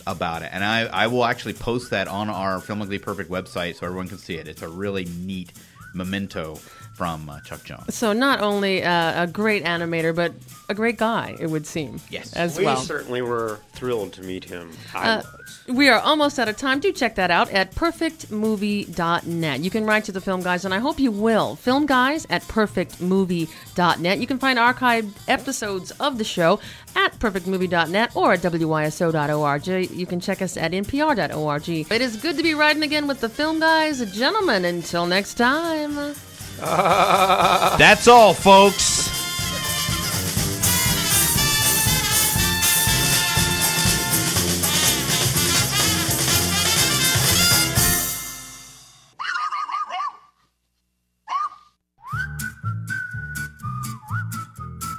about 0.06 0.42
it. 0.42 0.50
And 0.52 0.62
I, 0.62 0.82
I 0.82 1.06
will 1.08 1.24
actually 1.24 1.54
post 1.54 1.90
that 1.90 2.06
on 2.06 2.28
our 2.30 2.60
Filmically 2.60 3.00
Perfect 3.00 3.30
website 3.30 3.76
so 3.76 3.86
everyone 3.86 4.08
can 4.08 4.18
see 4.18 4.36
it. 4.36 4.46
It's 4.46 4.62
a 4.62 4.68
really 4.68 5.04
neat 5.04 5.52
memento 5.94 6.60
from 6.96 7.28
uh, 7.28 7.40
Chuck 7.40 7.62
Jones. 7.62 7.94
so 7.94 8.12
not 8.14 8.40
only 8.40 8.82
uh, 8.82 9.24
a 9.24 9.26
great 9.26 9.64
animator, 9.64 10.16
but 10.16 10.32
a 10.68 10.74
great 10.74 10.96
guy. 10.96 11.36
It 11.38 11.48
would 11.48 11.66
seem. 11.66 12.00
Yes. 12.10 12.32
as 12.32 12.58
we 12.58 12.64
well. 12.64 12.78
certainly 12.78 13.20
were 13.22 13.60
thrilled 13.72 14.14
to 14.14 14.22
meet 14.22 14.44
him. 14.44 14.72
I 14.94 15.16
was. 15.16 15.26
We 15.68 15.88
are 15.88 16.00
almost 16.00 16.38
out 16.38 16.48
of 16.48 16.56
time. 16.56 16.80
Do 16.80 16.92
check 16.92 17.16
that 17.16 17.30
out 17.30 17.50
at 17.50 17.72
perfectmovie.net. 17.74 19.60
You 19.60 19.70
can 19.70 19.84
write 19.84 20.04
to 20.04 20.12
the 20.12 20.20
Film 20.20 20.42
Guys, 20.42 20.64
and 20.64 20.72
I 20.72 20.78
hope 20.78 20.98
you 20.98 21.10
will. 21.10 21.56
Film 21.56 21.86
Guys 21.86 22.26
at 22.30 22.42
perfectmovie.net. 22.42 24.18
You 24.18 24.26
can 24.26 24.38
find 24.38 24.58
archived 24.58 25.12
episodes 25.28 25.90
of 25.92 26.18
the 26.18 26.24
show 26.24 26.60
at 26.94 27.18
perfectmovie.net 27.18 28.16
or 28.16 28.32
at 28.32 28.40
wyso.org. 28.40 29.90
You 29.90 30.06
can 30.06 30.20
check 30.20 30.40
us 30.40 30.56
at 30.56 30.72
npr.org. 30.72 31.68
It 31.68 32.00
is 32.00 32.16
good 32.16 32.36
to 32.36 32.42
be 32.42 32.54
riding 32.54 32.82
again 32.82 33.06
with 33.06 33.20
the 33.20 33.28
Film 33.28 33.60
Guys. 33.60 34.00
Gentlemen, 34.12 34.64
until 34.64 35.06
next 35.06 35.34
time. 35.34 36.14
That's 37.78 38.08
all, 38.08 38.32
folks. 38.34 38.96